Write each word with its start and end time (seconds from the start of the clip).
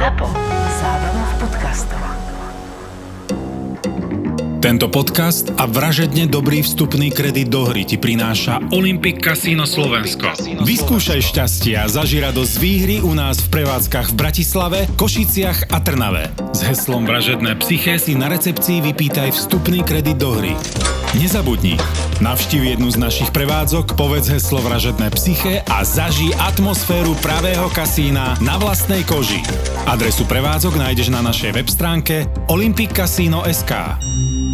ZAPO. 0.00 0.32
Zábrná 0.80 1.24
v 1.28 1.34
podcastov. 1.44 2.00
Tento 4.64 4.88
podcast 4.88 5.52
a 5.60 5.68
vražedne 5.68 6.24
dobrý 6.24 6.64
vstupný 6.64 7.12
kredit 7.12 7.52
do 7.52 7.68
hry 7.68 7.84
ti 7.84 8.00
prináša 8.00 8.64
Olympic 8.72 9.20
Casino 9.20 9.68
Slovensko. 9.68 10.32
Vyskúšaj 10.64 11.20
šťastie 11.20 11.76
a 11.76 11.84
zaži 11.84 12.24
radosť 12.24 12.54
výhry 12.56 12.96
u 13.04 13.12
nás 13.12 13.44
v 13.44 13.60
prevádzkach 13.60 14.16
v 14.16 14.16
Bratislave, 14.16 14.78
Košiciach 14.96 15.68
a 15.68 15.84
Trnave. 15.84 16.32
S 16.56 16.64
heslom 16.64 17.04
Vražedné 17.04 17.60
psyché 17.60 18.00
si 18.00 18.16
na 18.16 18.32
recepcii 18.32 18.80
vypýtaj 18.80 19.36
vstupný 19.36 19.84
kredit 19.84 20.16
do 20.16 20.32
hry. 20.32 20.56
Nezabudni, 21.10 21.74
navštív 22.22 22.70
jednu 22.70 22.86
z 22.86 22.94
našich 22.94 23.34
prevádzok, 23.34 23.98
povedz 23.98 24.30
heslo 24.30 24.62
Vražedné 24.62 25.10
psyché 25.18 25.58
a 25.66 25.82
zaži 25.82 26.30
atmosféru 26.38 27.18
pravého 27.18 27.66
kasína 27.74 28.38
na 28.38 28.54
vlastnej 28.62 29.02
koži. 29.02 29.42
Adresu 29.90 30.22
prevádzok 30.22 30.78
nájdeš 30.78 31.10
na 31.10 31.18
našej 31.18 31.50
web 31.50 31.66
stránke 31.66 32.30
olympicasino.sk. 32.46 33.72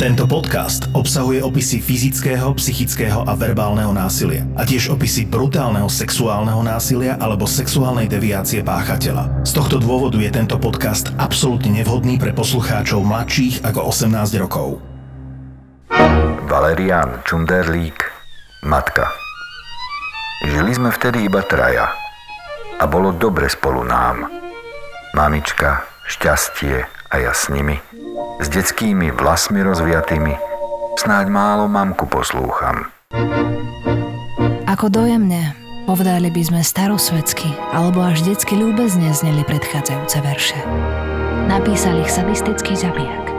Tento 0.01 0.25
podcast 0.25 0.89
obsahuje 0.97 1.45
opisy 1.45 1.77
fyzického, 1.77 2.49
psychického 2.57 3.29
a 3.29 3.37
verbálneho 3.37 3.93
násilia 3.93 4.49
a 4.57 4.65
tiež 4.65 4.97
opisy 4.97 5.29
brutálneho 5.29 5.93
sexuálneho 5.93 6.65
násilia 6.65 7.21
alebo 7.21 7.45
sexuálnej 7.45 8.09
deviácie 8.09 8.65
páchateľa. 8.65 9.45
Z 9.45 9.61
tohto 9.61 9.77
dôvodu 9.77 10.17
je 10.17 10.33
tento 10.33 10.57
podcast 10.57 11.13
absolútne 11.21 11.85
nevhodný 11.85 12.17
pre 12.17 12.33
poslucháčov 12.33 13.05
mladších 13.05 13.61
ako 13.61 13.93
18 13.93 14.41
rokov. 14.41 14.96
Valerian 16.47 17.27
Čunderlík, 17.27 18.07
matka. 18.63 19.11
Žili 20.47 20.79
sme 20.79 20.95
vtedy 20.95 21.27
iba 21.27 21.43
traja 21.43 21.91
a 22.79 22.87
bolo 22.87 23.11
dobre 23.11 23.51
spolu 23.51 23.83
nám. 23.83 24.31
Mamička, 25.11 25.83
šťastie 26.07 26.87
a 26.87 27.15
ja 27.19 27.35
s 27.35 27.51
nimi. 27.51 27.83
S 28.39 28.47
detskými 28.47 29.11
vlasmi 29.11 29.59
rozviatými, 29.59 30.39
snáď 30.95 31.35
málo 31.35 31.67
mamku 31.67 32.07
poslúcham. 32.07 32.95
Ako 34.71 34.87
dojemne, 34.87 35.51
povedali 35.91 36.31
by 36.31 36.43
sme 36.47 36.61
starosvedsky, 36.63 37.51
alebo 37.75 38.07
až 38.07 38.23
detsky 38.23 38.55
ľúbezne 38.55 39.11
zneli 39.11 39.43
predchádzajúce 39.51 40.19
verše. 40.23 40.59
Napísal 41.51 42.07
ich 42.07 42.11
sadistický 42.15 42.79
zabijak. 42.79 43.36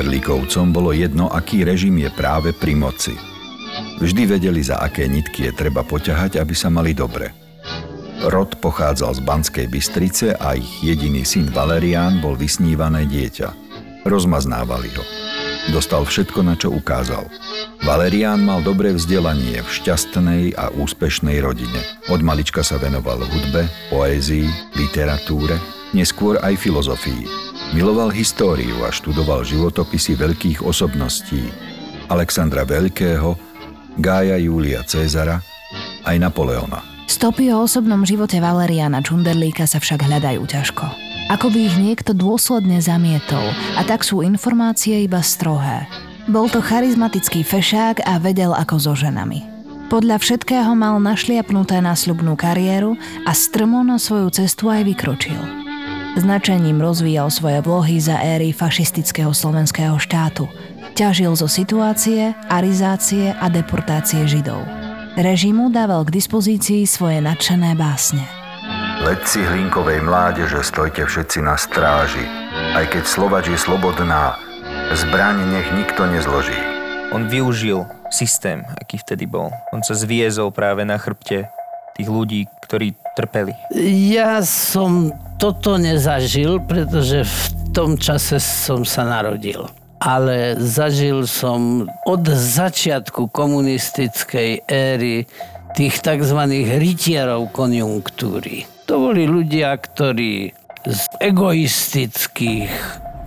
Čunderlíkovcom 0.00 0.72
bolo 0.72 0.96
jedno, 0.96 1.28
aký 1.28 1.60
režim 1.60 2.00
je 2.00 2.08
práve 2.08 2.56
pri 2.56 2.72
moci. 2.72 3.12
Vždy 4.00 4.32
vedeli, 4.32 4.64
za 4.64 4.80
aké 4.80 5.04
nitky 5.04 5.44
je 5.44 5.52
treba 5.52 5.84
poťahať, 5.84 6.40
aby 6.40 6.56
sa 6.56 6.72
mali 6.72 6.96
dobre. 6.96 7.36
Rod 8.24 8.56
pochádzal 8.64 9.20
z 9.20 9.20
Banskej 9.20 9.66
Bystrice 9.68 10.40
a 10.40 10.56
ich 10.56 10.80
jediný 10.80 11.20
syn 11.20 11.52
Valerián 11.52 12.24
bol 12.24 12.32
vysnívané 12.32 13.04
dieťa. 13.12 13.52
Rozmaznávali 14.08 14.88
ho. 14.96 15.04
Dostal 15.68 16.08
všetko, 16.08 16.48
na 16.48 16.56
čo 16.56 16.72
ukázal. 16.72 17.28
Valerián 17.84 18.40
mal 18.40 18.64
dobré 18.64 18.96
vzdelanie 18.96 19.60
v 19.60 19.68
šťastnej 19.68 20.56
a 20.56 20.72
úspešnej 20.80 21.44
rodine. 21.44 21.84
Od 22.08 22.24
malička 22.24 22.64
sa 22.64 22.80
venoval 22.80 23.20
hudbe, 23.20 23.68
poézii, 23.92 24.48
literatúre, 24.80 25.60
neskôr 25.92 26.40
aj 26.40 26.56
filozofii. 26.56 27.49
Miloval 27.70 28.10
históriu 28.10 28.82
a 28.82 28.90
študoval 28.90 29.46
životopisy 29.46 30.18
veľkých 30.18 30.58
osobností 30.66 31.54
Alexandra 32.10 32.66
Veľkého, 32.66 33.38
Gája 33.94 34.34
Júlia 34.42 34.82
Cezara 34.82 35.38
aj 36.02 36.16
Napoleona. 36.18 36.82
Stopy 37.06 37.54
o 37.54 37.62
osobnom 37.62 38.02
živote 38.02 38.42
Valeriana 38.42 38.98
Čunderlíka 38.98 39.70
sa 39.70 39.78
však 39.78 40.02
hľadajú 40.02 40.42
ťažko. 40.50 40.82
Ako 41.30 41.46
by 41.54 41.70
ich 41.70 41.76
niekto 41.78 42.10
dôsledne 42.10 42.82
zamietol 42.82 43.54
a 43.78 43.86
tak 43.86 44.02
sú 44.02 44.26
informácie 44.26 45.06
iba 45.06 45.22
strohé. 45.22 45.86
Bol 46.26 46.50
to 46.50 46.58
charizmatický 46.58 47.46
fešák 47.46 48.02
a 48.02 48.18
vedel 48.18 48.50
ako 48.50 48.82
so 48.82 48.98
ženami. 48.98 49.46
Podľa 49.94 50.18
všetkého 50.18 50.74
mal 50.74 50.98
našliapnuté 50.98 51.78
na 51.78 51.94
kariéru 52.34 52.98
a 53.26 53.30
strmo 53.30 53.86
na 53.86 54.02
svoju 54.02 54.34
cestu 54.34 54.66
aj 54.66 54.90
vykročil. 54.90 55.59
Značením 56.18 56.82
rozvíjal 56.82 57.30
svoje 57.30 57.62
vlohy 57.62 58.02
za 58.02 58.18
éry 58.18 58.50
fašistického 58.50 59.30
slovenského 59.30 59.94
štátu. 59.94 60.50
Ťažil 60.98 61.32
zo 61.38 61.46
situácie, 61.46 62.34
arizácie 62.50 63.30
a 63.30 63.46
deportácie 63.46 64.26
Židov. 64.26 64.66
Režimu 65.14 65.70
dával 65.70 66.02
k 66.06 66.18
dispozícii 66.18 66.82
svoje 66.82 67.22
nadšené 67.22 67.78
básne. 67.78 68.26
Letci 69.00 69.40
hlinkovej 69.40 70.02
mládeže, 70.02 70.60
stojte 70.60 71.06
všetci 71.06 71.46
na 71.46 71.54
stráži. 71.54 72.26
Aj 72.76 72.84
keď 72.90 73.06
Slovač 73.06 73.48
je 73.48 73.58
slobodná, 73.58 74.36
zbraň 74.92 75.46
nech 75.46 75.70
nikto 75.72 76.04
nezloží. 76.10 76.58
On 77.14 77.26
využil 77.26 77.86
systém, 78.10 78.66
aký 78.82 78.98
vtedy 78.98 79.24
bol. 79.30 79.48
On 79.70 79.80
sa 79.80 79.94
zviezol 79.94 80.50
práve 80.50 80.82
na 80.82 80.98
chrbte 80.98 81.48
tých 81.96 82.08
ľudí, 82.10 82.50
ktorí 82.66 82.94
trpeli. 83.14 83.54
Ja 84.10 84.42
som 84.44 85.14
toto 85.40 85.80
nezažil, 85.80 86.60
pretože 86.60 87.24
v 87.24 87.44
tom 87.72 87.96
čase 87.96 88.36
som 88.36 88.84
sa 88.84 89.08
narodil. 89.08 89.64
Ale 90.04 90.60
zažil 90.60 91.24
som 91.24 91.88
od 92.04 92.24
začiatku 92.28 93.32
komunistickej 93.32 94.68
éry 94.68 95.24
tých 95.72 95.96
tzv. 96.04 96.40
rytierov 96.76 97.56
konjunktúry. 97.56 98.68
To 98.84 99.08
boli 99.08 99.24
ľudia, 99.24 99.72
ktorí 99.80 100.52
z 100.84 101.02
egoistických, 101.24 102.72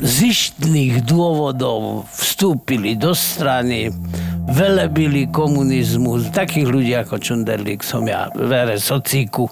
zištných 0.01 1.05
dôvodov 1.05 2.09
vstúpili 2.09 2.97
do 2.97 3.13
strany, 3.13 3.93
velebili 4.49 5.29
komunizmus. 5.31 6.29
Takých 6.33 6.67
ľudí 6.67 6.93
ako 6.97 7.15
Čunderlík 7.19 7.81
som 7.85 8.03
ja 8.07 8.27
vere 8.35 8.81
socíku 8.81 9.47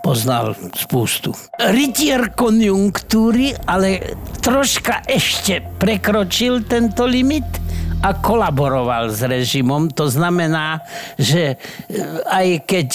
poznal 0.00 0.56
spústu. 0.74 1.36
Rytier 1.58 2.34
konjunktúry, 2.34 3.54
ale 3.68 4.16
troška 4.42 5.06
ešte 5.06 5.62
prekročil 5.78 6.66
tento 6.66 7.06
limit 7.06 7.46
a 8.02 8.18
kolaboroval 8.18 9.14
s 9.14 9.22
režimom. 9.22 9.86
To 9.94 10.10
znamená, 10.10 10.82
že 11.14 11.54
eh, 11.54 11.56
aj 12.26 12.66
keď 12.66 12.88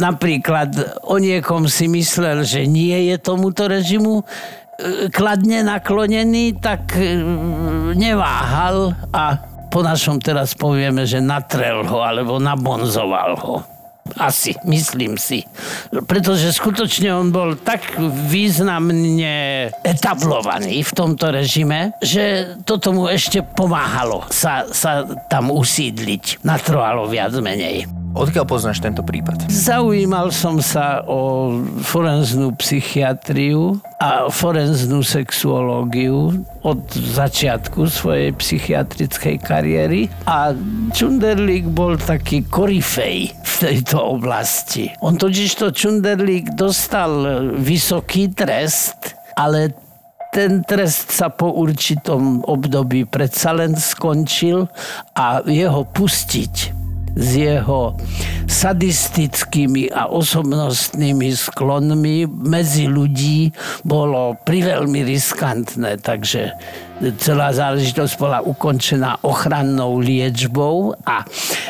napríklad 0.00 1.00
o 1.04 1.20
niekom 1.20 1.68
si 1.68 1.86
myslel, 1.92 2.42
že 2.42 2.64
nie 2.64 3.12
je 3.12 3.16
tomuto 3.20 3.68
režimu 3.68 4.24
kladne 5.12 5.64
naklonený, 5.64 6.60
tak 6.60 6.96
eh, 7.00 7.20
neváhal 7.96 8.92
a 9.12 9.40
po 9.66 9.82
našom 9.82 10.22
teraz 10.22 10.54
povieme, 10.56 11.04
že 11.04 11.20
natrel 11.20 11.84
ho 11.84 12.00
alebo 12.00 12.40
nabonzoval 12.40 13.32
ho. 13.36 13.56
Asi, 14.22 14.54
myslím 14.62 15.18
si. 15.18 15.42
Pretože 15.90 16.54
skutočne 16.54 17.10
on 17.10 17.34
bol 17.34 17.58
tak 17.58 17.98
významne 18.30 19.66
etablovaný 19.82 20.86
v 20.86 20.92
tomto 20.94 21.34
režime, 21.34 21.90
že 21.98 22.54
toto 22.62 22.94
mu 22.94 23.10
ešte 23.10 23.42
pomáhalo 23.42 24.22
sa, 24.30 24.62
sa 24.70 25.02
tam 25.26 25.50
usídliť. 25.50 26.46
Natrvalo 26.46 27.10
viac 27.10 27.34
menej. 27.42 28.05
Odkiaľ 28.16 28.48
poznáš 28.48 28.80
tento 28.80 29.04
prípad? 29.04 29.52
Zaujímal 29.52 30.32
som 30.32 30.56
sa 30.64 31.04
o 31.04 31.52
forenznú 31.84 32.56
psychiatriu 32.56 33.76
a 34.00 34.32
forenznú 34.32 35.04
sexuológiu 35.04 36.32
od 36.64 36.80
začiatku 36.96 37.84
svojej 37.84 38.32
psychiatrickej 38.32 39.36
kariéry 39.44 40.08
a 40.24 40.56
Čunderlík 40.96 41.68
bol 41.68 42.00
taký 42.00 42.48
korifej 42.48 43.36
v 43.36 43.54
tejto 43.60 44.00
oblasti. 44.00 44.88
On 45.04 45.12
totiž 45.12 45.60
to 45.60 45.68
Čunderlík 45.68 46.56
dostal 46.56 47.44
vysoký 47.60 48.32
trest, 48.32 49.12
ale 49.36 49.76
ten 50.32 50.64
trest 50.64 51.12
sa 51.12 51.28
po 51.28 51.52
určitom 51.52 52.40
období 52.48 53.04
predsa 53.04 53.52
len 53.52 53.76
skončil 53.76 54.64
a 55.12 55.44
jeho 55.44 55.84
pustiť 55.84 56.85
s 57.16 57.28
jeho 57.32 57.96
sadistickými 58.46 59.90
a 59.90 60.06
osobnostnými 60.12 61.32
sklonmi 61.32 62.28
medzi 62.28 62.86
ľudí 62.86 63.50
bolo 63.82 64.36
priveľmi 64.44 65.02
riskantné, 65.02 65.98
takže 65.98 66.54
celá 67.20 67.52
záležitosť 67.52 68.14
bola 68.16 68.40
ukončená 68.40 69.20
ochrannou 69.24 70.00
liečbou 70.00 70.96
a 71.04 71.24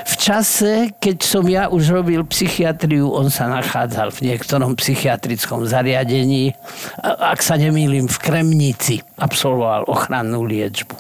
v 0.07 0.15
čase, 0.15 0.95
keď 0.99 1.17
som 1.23 1.47
ja 1.47 1.67
už 1.67 1.91
robil 1.91 2.23
psychiatriu, 2.27 3.11
on 3.11 3.31
sa 3.31 3.51
nachádzal 3.51 4.15
v 4.15 4.31
niektorom 4.31 4.79
psychiatrickom 4.79 5.67
zariadení, 5.67 6.55
ak 7.03 7.43
sa 7.43 7.59
nemýlim 7.59 8.07
v 8.07 8.17
Kremnici, 8.19 9.03
absolvoval 9.19 9.87
ochrannú 9.91 10.47
liečbu. 10.47 10.95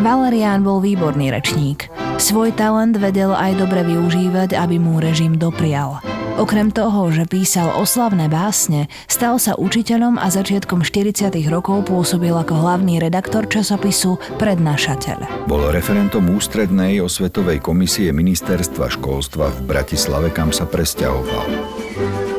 Valerián 0.00 0.64
bol 0.64 0.80
výborný 0.80 1.28
rečník. 1.28 2.09
Svoj 2.20 2.52
talent 2.52 3.00
vedel 3.00 3.32
aj 3.32 3.64
dobre 3.64 3.80
využívať, 3.80 4.52
aby 4.52 4.76
mu 4.76 5.00
režim 5.00 5.40
doprial. 5.40 6.04
Okrem 6.36 6.68
toho, 6.68 7.08
že 7.08 7.24
písal 7.24 7.72
oslavné 7.72 8.28
básne, 8.28 8.92
stal 9.08 9.40
sa 9.40 9.56
učiteľom 9.56 10.20
a 10.20 10.28
začiatkom 10.28 10.84
40. 10.84 11.32
rokov 11.48 11.88
pôsobil 11.88 12.36
ako 12.36 12.60
hlavný 12.60 13.00
redaktor 13.00 13.48
časopisu 13.48 14.20
Prednášateľ. 14.36 15.48
Bol 15.48 15.72
referentom 15.72 16.28
ústrednej 16.28 17.00
osvetovej 17.00 17.64
komisie 17.64 18.12
ministerstva 18.12 18.92
školstva 19.00 19.48
v 19.56 19.58
Bratislave, 19.64 20.28
kam 20.28 20.52
sa 20.52 20.68
presťahoval. 20.68 21.48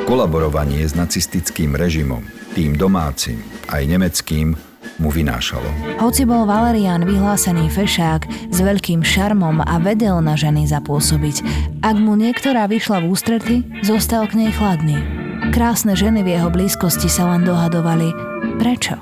Kolaborovanie 0.06 0.86
s 0.86 0.94
nacistickým 0.94 1.74
režimom, 1.74 2.22
tým 2.54 2.78
domácim 2.78 3.42
aj 3.74 3.82
nemeckým, 3.90 4.54
mu 5.02 5.10
vynášalo. 5.10 5.66
Hoci 5.98 6.26
bol 6.26 6.46
Valerian 6.46 7.02
vyhlásený 7.06 7.70
fešák 7.74 8.54
s 8.54 8.58
veľkým 8.62 9.02
šarmom 9.02 9.62
a 9.66 9.76
vedel 9.82 10.22
na 10.22 10.38
ženy 10.38 10.70
zapôsobiť, 10.70 11.42
ak 11.82 11.96
mu 11.98 12.14
niektorá 12.14 12.70
vyšla 12.70 13.02
v 13.02 13.10
ústrety, 13.10 13.56
zostal 13.82 14.30
k 14.30 14.46
nej 14.46 14.52
chladný. 14.54 15.02
Krásne 15.50 15.98
ženy 15.98 16.22
v 16.22 16.38
jeho 16.38 16.54
blízkosti 16.54 17.10
sa 17.10 17.26
len 17.34 17.42
dohadovali, 17.42 18.14
prečo? 18.62 18.96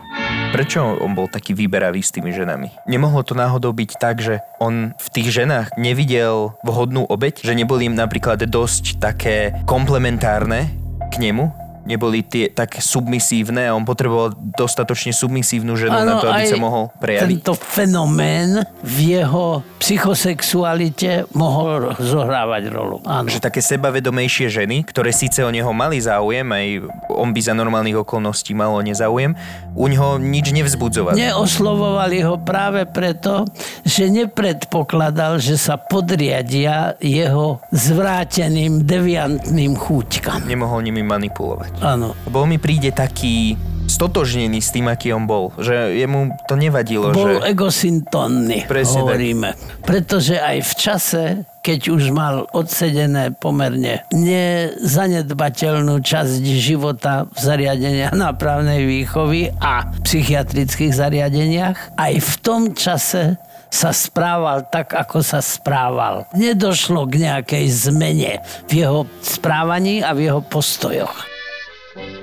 Prečo 0.49 0.97
on 0.97 1.13
bol 1.13 1.29
taký 1.29 1.53
vyberavý 1.53 2.01
s 2.01 2.09
tými 2.09 2.33
ženami? 2.33 2.73
Nemohlo 2.89 3.21
to 3.21 3.37
náhodou 3.37 3.69
byť 3.69 3.91
tak, 4.01 4.17
že 4.17 4.41
on 4.57 4.97
v 4.97 5.07
tých 5.13 5.29
ženách 5.29 5.77
nevidel 5.77 6.57
vhodnú 6.65 7.05
obeď? 7.05 7.45
Že 7.45 7.53
neboli 7.53 7.85
im 7.85 7.93
napríklad 7.93 8.41
dosť 8.49 8.97
také 8.97 9.53
komplementárne 9.69 10.73
k 11.13 11.21
nemu? 11.21 11.68
Neboli 11.89 12.21
tie 12.21 12.53
tak 12.53 12.77
submisívne 12.77 13.65
a 13.65 13.73
on 13.73 13.81
potreboval 13.81 14.37
dostatočne 14.37 15.09
submisívnu 15.09 15.73
ženu 15.73 15.97
ano, 15.97 16.05
na 16.05 16.13
to, 16.21 16.29
aby 16.29 16.45
sa 16.45 16.61
mohol 16.61 16.93
prejaviť. 17.01 17.41
Tento 17.41 17.53
fenomén 17.57 18.61
v 18.85 19.17
jeho 19.17 19.65
psychosexualite 19.81 21.25
mohol 21.33 21.97
zohrávať 21.97 22.63
rolu. 22.69 23.01
Áno. 23.09 23.25
Že 23.25 23.41
také 23.41 23.65
sebavedomejšie 23.65 24.53
ženy, 24.53 24.85
ktoré 24.85 25.09
síce 25.09 25.41
o 25.41 25.49
neho 25.49 25.73
mali 25.73 25.97
záujem, 25.97 26.45
aj 26.45 26.67
on 27.09 27.33
by 27.33 27.41
za 27.41 27.57
normálnych 27.57 27.97
okolností 28.05 28.53
mal 28.53 28.69
o 28.77 28.81
nezáujem, 28.85 29.33
u 29.73 29.85
neho 29.89 30.21
nič 30.21 30.53
nevzbudzovali. 30.53 31.17
Neoslovovali 31.17 32.21
ho 32.21 32.37
práve 32.37 32.85
preto, 32.85 33.49
že 33.81 34.11
nepredpokladal, 34.11 35.41
že 35.41 35.57
sa 35.57 35.79
podriadia 35.79 36.99
jeho 37.01 37.63
zvráteným, 37.73 38.83
deviantným 38.85 39.73
chúťkam. 39.73 40.45
Nemohol 40.45 40.85
nimi 40.85 41.01
manipulovať. 41.01 41.78
Áno. 41.79 42.11
Lebo 42.27 42.43
mi 42.43 42.59
príde 42.59 42.91
taký 42.91 43.55
stotožnený 43.89 44.61
s 44.61 44.69
tým, 44.69 44.85
aký 44.85 45.11
on 45.11 45.25
bol. 45.25 45.49
Že 45.57 45.97
jemu 45.97 46.37
to 46.45 46.53
nevadilo. 46.53 47.09
Bol 47.11 47.41
že... 47.41 47.51
egosintónny, 47.51 48.69
Presne 48.69 49.01
hovoríme. 49.01 49.49
Tak. 49.57 49.89
Pretože 49.89 50.37
aj 50.37 50.57
v 50.61 50.73
čase, 50.77 51.23
keď 51.65 51.79
už 51.89 52.13
mal 52.13 52.45
odsedené 52.53 53.33
pomerne 53.33 54.05
nezanedbateľnú 54.13 55.99
časť 55.99 56.43
života 56.45 57.25
v 57.33 57.39
zariadeniach 57.41 58.13
nápravnej 58.13 58.85
výchovy 58.85 59.49
a 59.57 59.89
psychiatrických 60.05 60.93
zariadeniach, 60.93 61.97
aj 61.97 62.13
v 62.21 62.33
tom 62.45 62.61
čase 62.77 63.41
sa 63.69 63.93
správal 63.93 64.65
tak, 64.65 64.97
ako 64.97 65.21
sa 65.21 65.45
správal. 65.45 66.25
Nedošlo 66.33 67.05
k 67.05 67.21
nejakej 67.21 67.65
zmene 67.69 68.41
v 68.65 68.81
jeho 68.85 69.05
správaní 69.21 70.01
a 70.01 70.13
v 70.17 70.25
jeho 70.29 70.41
postojoch. 70.41 71.28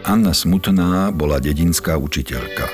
Anna 0.07 0.31
Smutná 0.31 1.11
bola 1.11 1.43
dedinská 1.43 1.99
učiteľka. 1.99 2.71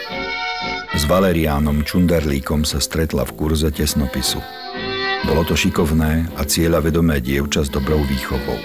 S 0.93 1.09
Valeriánom 1.09 1.89
Čunderlíkom 1.89 2.69
sa 2.69 2.85
stretla 2.85 3.25
v 3.25 3.33
kurze 3.33 3.73
tesnopisu. 3.73 4.37
Bolo 5.25 5.41
to 5.49 5.57
šikovné 5.57 6.29
a 6.37 6.43
cieľavedomé 6.45 7.25
dievča 7.25 7.65
s 7.65 7.73
dobrou 7.73 8.05
výchovou. 8.05 8.61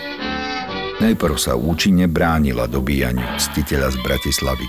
Najprv 1.00 1.36
sa 1.40 1.56
účinne 1.56 2.12
bránila 2.12 2.68
dobíjaniu 2.68 3.24
ctiteľa 3.40 3.96
z 3.96 3.98
Bratislavy. 4.04 4.68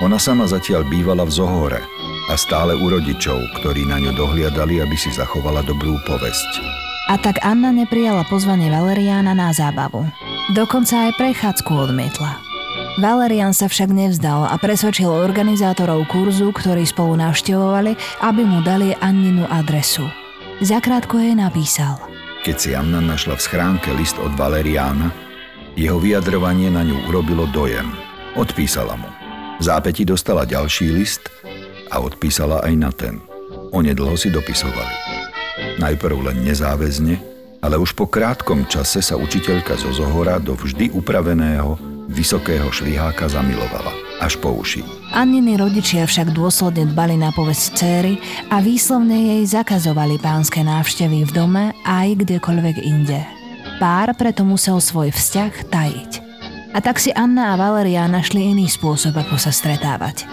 Ona 0.00 0.16
sama 0.16 0.48
zatiaľ 0.48 0.88
bývala 0.88 1.28
v 1.28 1.34
Zohore 1.34 1.82
a 2.32 2.34
stále 2.40 2.72
u 2.72 2.88
rodičov, 2.88 3.36
ktorí 3.60 3.84
na 3.84 4.00
ňu 4.00 4.16
dohliadali, 4.16 4.80
aby 4.80 4.96
si 4.96 5.12
zachovala 5.12 5.60
dobrú 5.66 5.92
povesť. 6.08 6.64
A 7.12 7.20
tak 7.20 7.36
Anna 7.44 7.68
neprijala 7.68 8.24
pozvanie 8.32 8.72
Valeriána 8.72 9.36
na 9.36 9.52
zábavu. 9.52 10.08
Dokonca 10.56 11.10
aj 11.10 11.20
prechádzku 11.20 11.68
odmietla. 11.68 12.47
Valerian 12.98 13.54
sa 13.54 13.70
však 13.70 13.94
nevzdal 13.94 14.50
a 14.50 14.58
presvedčil 14.58 15.06
organizátorov 15.06 16.10
kurzu, 16.10 16.50
ktorí 16.50 16.82
spolu 16.82 17.14
navštevovali, 17.22 17.94
aby 18.26 18.42
mu 18.42 18.58
dali 18.66 18.90
Anninu 18.98 19.46
adresu. 19.46 20.02
Zakrátko 20.58 21.22
jej 21.22 21.38
napísal. 21.38 21.94
Keď 22.42 22.56
si 22.58 22.74
Anna 22.74 22.98
našla 22.98 23.38
v 23.38 23.44
schránke 23.46 23.94
list 23.94 24.18
od 24.18 24.34
Valeriána, 24.34 25.14
jeho 25.78 26.02
vyjadrovanie 26.02 26.74
na 26.74 26.82
ňu 26.82 27.06
urobilo 27.06 27.46
dojem. 27.54 27.86
Odpísala 28.34 28.98
mu. 28.98 29.06
V 29.58 29.62
zápäti 29.62 30.02
dostala 30.02 30.42
ďalší 30.42 30.90
list 30.90 31.30
a 31.94 32.02
odpísala 32.02 32.66
aj 32.66 32.74
na 32.74 32.90
ten. 32.90 33.22
Onedlho 33.70 34.18
si 34.18 34.26
dopisovali. 34.34 34.94
Najprv 35.78 36.34
len 36.34 36.42
nezáväzne, 36.42 37.14
ale 37.62 37.78
už 37.78 37.94
po 37.94 38.10
krátkom 38.10 38.66
čase 38.66 38.98
sa 39.06 39.14
učiteľka 39.14 39.78
zo 39.78 39.94
Zohora 39.94 40.42
do 40.42 40.58
vždy 40.58 40.90
upraveného 40.98 41.87
vysokého 42.08 42.72
šviháka 42.72 43.28
zamilovala, 43.28 43.92
až 44.24 44.40
po 44.40 44.56
uši. 44.56 44.82
Anniny 45.12 45.60
rodičia 45.60 46.08
však 46.08 46.32
dôsledne 46.32 46.88
dbali 46.90 47.20
na 47.20 47.30
povesť 47.30 47.64
céry 47.76 48.16
a 48.48 48.64
výslovne 48.64 49.36
jej 49.36 49.42
zakazovali 49.44 50.16
pánske 50.18 50.64
návštevy 50.64 51.28
v 51.28 51.30
dome 51.30 51.64
aj 51.84 52.24
kdekoľvek 52.24 52.76
inde. 52.80 53.20
Pár 53.78 54.16
preto 54.16 54.42
musel 54.42 54.80
svoj 54.80 55.12
vzťah 55.14 55.52
tajiť. 55.70 56.12
A 56.74 56.82
tak 56.84 57.00
si 57.00 57.12
Anna 57.14 57.54
a 57.54 57.60
Valeria 57.60 58.04
našli 58.10 58.52
iný 58.52 58.68
spôsob, 58.68 59.16
ako 59.16 59.40
sa 59.40 59.52
stretávať. 59.54 60.28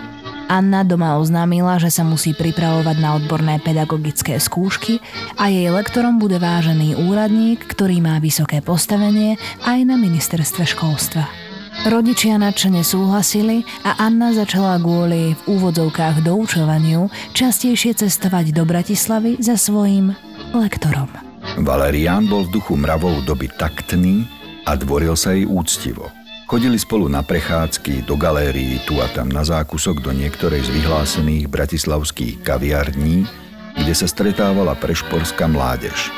Anna 0.45 0.85
doma 0.85 1.17
oznámila, 1.17 1.81
že 1.81 1.89
sa 1.89 2.05
musí 2.05 2.37
pripravovať 2.37 2.97
na 3.01 3.17
odborné 3.17 3.57
pedagogické 3.57 4.37
skúšky 4.37 5.01
a 5.41 5.49
jej 5.49 5.73
lektorom 5.73 6.21
bude 6.21 6.37
vážený 6.37 7.01
úradník, 7.01 7.65
ktorý 7.65 7.97
má 7.97 8.21
vysoké 8.21 8.61
postavenie 8.61 9.41
aj 9.65 9.79
na 9.89 9.97
ministerstve 9.97 10.69
školstva. 10.69 11.44
Rodičia 11.83 12.39
nadšene 12.39 12.87
súhlasili 12.87 13.67
a 13.83 13.99
Anna 13.99 14.31
začala 14.31 14.79
kvôli 14.79 15.35
v 15.35 15.41
úvodzovkách 15.59 16.23
doučovaniu 16.23 17.11
častejšie 17.35 17.99
cestovať 17.99 18.55
do 18.55 18.63
Bratislavy 18.63 19.43
za 19.43 19.59
svojím 19.59 20.15
lektorom. 20.55 21.11
Valerián 21.59 22.31
bol 22.31 22.47
v 22.47 22.55
duchu 22.55 22.79
mravov 22.79 23.27
doby 23.27 23.51
taktný 23.59 24.23
a 24.63 24.79
dvoril 24.79 25.19
sa 25.19 25.35
jej 25.35 25.43
úctivo. 25.43 26.07
Chodili 26.47 26.79
spolu 26.79 27.11
na 27.11 27.25
prechádzky, 27.25 28.07
do 28.07 28.15
galérií, 28.15 28.79
tu 28.87 29.01
a 29.03 29.11
tam 29.11 29.27
na 29.27 29.43
zákusok 29.43 29.99
do 29.99 30.15
niektorej 30.15 30.63
z 30.63 30.69
vyhlásených 30.79 31.51
bratislavských 31.51 32.39
kaviarní, 32.39 33.27
kde 33.75 33.93
sa 33.97 34.07
stretávala 34.07 34.79
prešporská 34.79 35.51
mládež. 35.51 36.13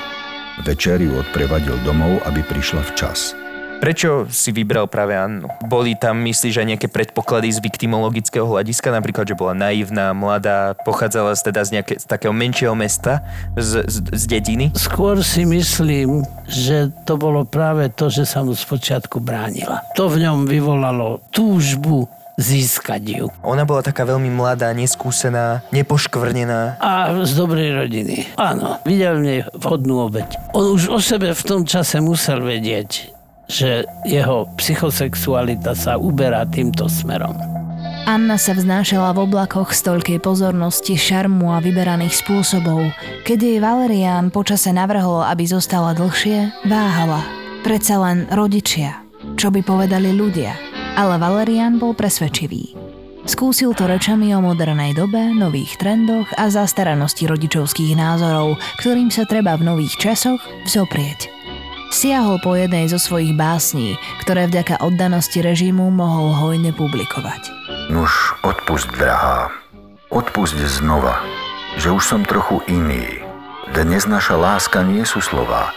Večer 0.61 1.01
ju 1.01 1.17
odprevadil 1.17 1.79
domov, 1.81 2.21
aby 2.29 2.45
prišla 2.45 2.85
včas– 2.93 3.33
Prečo 3.77 4.25
si 4.33 4.49
vybral 4.49 4.89
práve 4.89 5.13
Annu? 5.13 5.45
Boli 5.69 5.93
tam, 5.93 6.17
myslíš, 6.25 6.59
aj 6.59 6.67
nejaké 6.67 6.87
predpoklady 6.89 7.53
z 7.53 7.61
viktimologického 7.61 8.43
hľadiska? 8.43 8.89
Napríklad, 8.89 9.29
že 9.29 9.37
bola 9.37 9.53
naivná, 9.53 10.17
mladá, 10.17 10.73
pochádzala 10.81 11.37
z, 11.37 11.41
teda 11.53 11.61
z, 11.61 11.69
nejaké, 11.77 11.93
z 12.01 12.05
takého 12.09 12.33
menšieho 12.33 12.73
mesta, 12.73 13.21
z, 13.53 13.85
z, 13.85 13.97
z 14.17 14.23
dediny? 14.25 14.65
Skôr 14.73 15.21
si 15.21 15.45
myslím, 15.45 16.25
že 16.49 16.89
to 17.05 17.21
bolo 17.21 17.45
práve 17.45 17.93
to, 17.93 18.09
že 18.09 18.25
sa 18.25 18.41
mu 18.41 18.57
spočiatku 18.57 19.21
bránila. 19.21 19.85
To 19.93 20.09
v 20.09 20.25
ňom 20.25 20.49
vyvolalo 20.49 21.21
túžbu 21.29 22.09
získať 22.37 23.01
ju. 23.01 23.25
Ona 23.41 23.65
bola 23.65 23.81
taká 23.81 24.05
veľmi 24.05 24.29
mladá, 24.29 24.69
neskúsená, 24.69 25.65
nepoškvrnená. 25.73 26.77
A 26.77 27.17
z 27.25 27.33
dobrej 27.33 27.73
rodiny. 27.73 28.29
Áno, 28.37 28.77
videl 28.85 29.17
v 29.17 29.25
nej 29.25 29.39
vhodnú 29.57 30.05
obeď. 30.05 30.37
On 30.53 30.69
už 30.69 30.93
o 30.93 31.01
sebe 31.01 31.33
v 31.33 31.43
tom 31.43 31.65
čase 31.65 31.97
musel 31.97 32.45
vedieť, 32.45 33.16
že 33.47 33.87
jeho 34.03 34.47
psychosexualita 34.59 35.71
sa 35.75 35.95
uberá 35.95 36.43
týmto 36.47 36.91
smerom. 36.91 37.35
Anna 38.07 38.39
sa 38.39 38.55
vznášala 38.55 39.11
v 39.11 39.27
oblakoch 39.27 39.75
z 39.75 39.83
toľkej 39.83 40.23
pozornosti, 40.23 40.95
šarmu 40.95 41.51
a 41.51 41.59
vyberaných 41.59 42.23
spôsobov. 42.23 42.95
Keď 43.27 43.39
jej 43.39 43.59
Valerián 43.59 44.31
počase 44.31 44.71
navrhol, 44.71 45.27
aby 45.27 45.43
zostala 45.43 45.91
dlhšie, 45.91 46.71
váhala. 46.71 47.19
Predsa 47.67 47.99
len 47.99 48.23
rodičia. 48.31 49.03
Čo 49.35 49.51
by 49.51 49.59
povedali 49.59 50.15
ľudia? 50.15 50.55
Ale 50.95 51.19
Valerián 51.19 51.83
bol 51.83 51.91
presvedčivý. 51.91 52.79
Skúsil 53.27 53.75
to 53.75 53.91
rečami 53.91 54.31
o 54.31 54.39
modernej 54.39 54.95
dobe, 54.95 55.35
nových 55.35 55.75
trendoch 55.75 56.31
a 56.39 56.47
zastaranosti 56.47 57.27
rodičovských 57.27 57.91
názorov, 57.99 58.55
ktorým 58.79 59.11
sa 59.11 59.27
treba 59.27 59.59
v 59.59 59.67
nových 59.67 59.99
časoch 59.99 60.39
vzoprieť. 60.63 61.36
Siahol 61.87 62.43
po 62.43 62.51
jednej 62.59 62.91
zo 62.91 62.99
svojich 62.99 63.31
básní, 63.31 63.95
ktoré 64.19 64.51
vďaka 64.51 64.83
oddanosti 64.83 65.39
režimu 65.39 65.87
mohol 65.87 66.35
hojne 66.35 66.75
publikovať. 66.75 67.47
Nuž, 67.87 68.35
odpust, 68.43 68.91
drahá. 68.99 69.47
Odpust 70.11 70.59
znova, 70.59 71.23
že 71.79 71.91
už 71.91 72.03
som 72.03 72.21
trochu 72.27 72.59
iný. 72.67 73.23
Dnes 73.71 74.03
naša 74.03 74.35
láska 74.35 74.83
nie 74.83 75.07
sú 75.07 75.23
slová. 75.23 75.71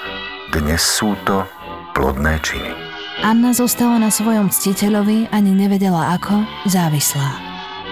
Dnes 0.50 0.82
sú 0.82 1.14
to 1.22 1.46
plodné 1.94 2.42
činy. 2.42 2.74
Anna 3.22 3.54
zostala 3.54 4.02
na 4.02 4.10
svojom 4.10 4.50
ctiteľovi 4.50 5.30
ani 5.30 5.52
nevedela 5.54 6.18
ako, 6.18 6.42
závislá. 6.66 7.38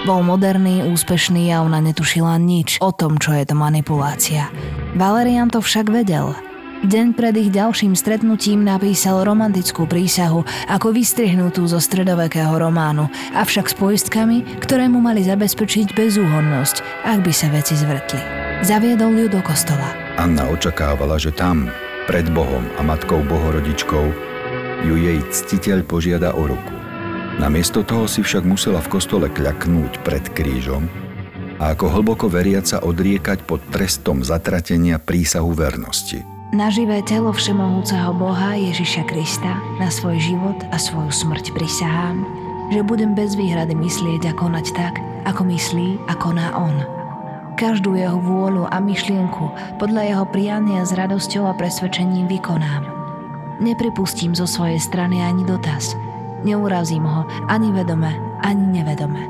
Bol 0.07 0.27
moderný, 0.27 0.87
úspešný 0.91 1.51
a 1.55 1.63
ona 1.63 1.83
netušila 1.83 2.39
nič 2.39 2.83
o 2.83 2.91
tom, 2.91 3.19
čo 3.19 3.35
je 3.35 3.47
to 3.47 3.55
manipulácia. 3.55 4.51
Valerian 4.95 5.51
to 5.51 5.63
však 5.63 5.91
vedel– 5.91 6.35
Deň 6.79 7.19
pred 7.19 7.35
ich 7.35 7.51
ďalším 7.51 7.99
stretnutím 7.99 8.63
napísal 8.63 9.27
romantickú 9.27 9.91
prísahu 9.91 10.47
ako 10.71 10.95
vystrihnutú 10.95 11.67
zo 11.67 11.83
stredovekého 11.83 12.55
románu, 12.55 13.11
avšak 13.35 13.67
s 13.67 13.75
poistkami, 13.75 14.47
ktoré 14.63 14.87
mu 14.87 15.03
mali 15.03 15.27
zabezpečiť 15.27 15.99
bezúhonnosť, 15.99 17.03
ak 17.03 17.19
by 17.27 17.33
sa 17.35 17.51
veci 17.51 17.75
zvrtli. 17.75 18.23
Zaviedol 18.63 19.11
ju 19.11 19.27
do 19.27 19.43
kostola. 19.43 19.91
Anna 20.23 20.47
očakávala, 20.47 21.19
že 21.19 21.35
tam, 21.35 21.67
pred 22.07 22.31
Bohom 22.31 22.63
a 22.79 22.81
matkou 22.87 23.27
bohorodičkou, 23.27 24.07
ju 24.87 24.95
jej 24.95 25.19
ctiteľ 25.35 25.83
požiada 25.83 26.31
o 26.39 26.47
ruku. 26.47 26.75
Namiesto 27.43 27.83
toho 27.83 28.07
si 28.07 28.23
však 28.23 28.47
musela 28.47 28.79
v 28.79 28.91
kostole 28.95 29.27
kľaknúť 29.27 30.07
pred 30.07 30.23
krížom 30.31 30.87
a 31.59 31.75
ako 31.75 31.91
hlboko 31.91 32.31
veriaca 32.31 32.87
odriekať 32.87 33.43
pod 33.51 33.67
trestom 33.75 34.23
zatratenia 34.23 35.03
prísahu 35.03 35.51
vernosti– 35.51 36.23
na 36.49 36.73
živé 36.73 37.05
telo 37.05 37.29
všemohúceho 37.29 38.17
Boha 38.17 38.57
Ježiša 38.57 39.05
Krista, 39.05 39.61
na 39.77 39.93
svoj 39.93 40.17
život 40.17 40.57
a 40.73 40.81
svoju 40.81 41.13
smrť 41.13 41.53
prisahám, 41.53 42.25
že 42.73 42.81
budem 42.81 43.13
bez 43.13 43.37
výhrady 43.37 43.77
myslieť 43.77 44.33
a 44.33 44.33
konať 44.33 44.67
tak, 44.73 44.97
ako 45.29 45.45
myslí 45.45 46.01
a 46.09 46.17
koná 46.17 46.57
On. 46.57 46.73
Každú 47.59 47.99
jeho 47.99 48.17
vôľu 48.17 48.65
a 48.71 48.81
myšlienku 48.81 49.77
podľa 49.77 50.03
jeho 50.09 50.25
priania 50.31 50.87
s 50.87 50.95
radosťou 50.95 51.45
a 51.51 51.53
presvedčením 51.59 52.31
vykonám. 52.31 52.87
Nepripustím 53.59 54.33
zo 54.33 54.47
svojej 54.47 54.79
strany 54.79 55.21
ani 55.21 55.43
dotaz. 55.43 55.99
Neurazím 56.47 57.03
ho 57.03 57.27
ani 57.51 57.75
vedome, 57.75 58.15
ani 58.47 58.79
nevedome. 58.79 59.27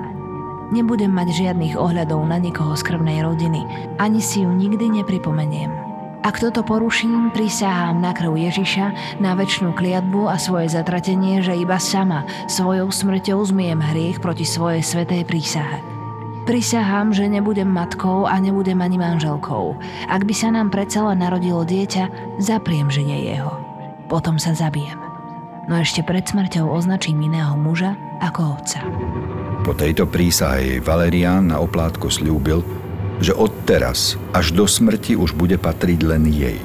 Nebudem 0.69 1.09
mať 1.09 1.33
žiadnych 1.33 1.75
ohľadov 1.81 2.21
na 2.29 2.37
nikoho 2.37 2.77
z 2.77 2.85
krvnej 2.85 3.25
rodiny, 3.25 3.65
ani 3.97 4.21
si 4.21 4.45
ju 4.45 4.53
nikdy 4.53 5.01
nepripomeniem. 5.01 5.88
Ak 6.19 6.43
toto 6.43 6.67
poruším, 6.67 7.31
prisahám 7.31 8.03
na 8.03 8.11
krv 8.11 8.35
Ježiša, 8.35 9.19
na 9.23 9.39
väčšinu 9.39 9.71
kliatbu 9.71 10.27
a 10.27 10.35
svoje 10.35 10.67
zatratenie, 10.75 11.41
že 11.47 11.55
iba 11.55 11.79
sama 11.79 12.27
svojou 12.51 12.91
smrťou 12.91 13.39
zmiem 13.47 13.79
hriech 13.79 14.19
proti 14.19 14.43
svojej 14.43 14.83
svetej 14.83 15.23
prísahe. 15.23 15.79
Prisahám, 16.43 17.13
že 17.13 17.29
nebudem 17.29 17.69
matkou 17.69 18.25
a 18.25 18.41
nebudem 18.41 18.81
ani 18.81 18.99
manželkou. 18.99 19.79
Ak 20.09 20.25
by 20.25 20.35
sa 20.35 20.49
nám 20.49 20.73
predsa 20.73 21.05
len 21.07 21.21
narodilo 21.23 21.63
dieťa, 21.63 22.37
zapriem 22.41 22.89
žene 22.89 23.21
jeho. 23.21 23.53
Potom 24.09 24.41
sa 24.41 24.57
zabijem. 24.57 24.97
No 25.69 25.77
ešte 25.77 26.01
pred 26.01 26.25
smrťou 26.25 26.65
označím 26.65 27.21
iného 27.21 27.53
muža 27.53 27.93
ako 28.25 28.57
otca. 28.57 28.81
Po 29.61 29.77
tejto 29.77 30.09
prísahe 30.09 30.81
jej 30.81 30.81
na 31.45 31.61
oplátko 31.61 32.09
slúbil, 32.09 32.65
že 33.19 33.35
odteraz 33.35 34.15
až 34.31 34.55
do 34.55 34.65
smrti 34.67 35.19
už 35.19 35.35
bude 35.35 35.59
patriť 35.59 36.01
len 36.07 36.27
jej. 36.31 36.59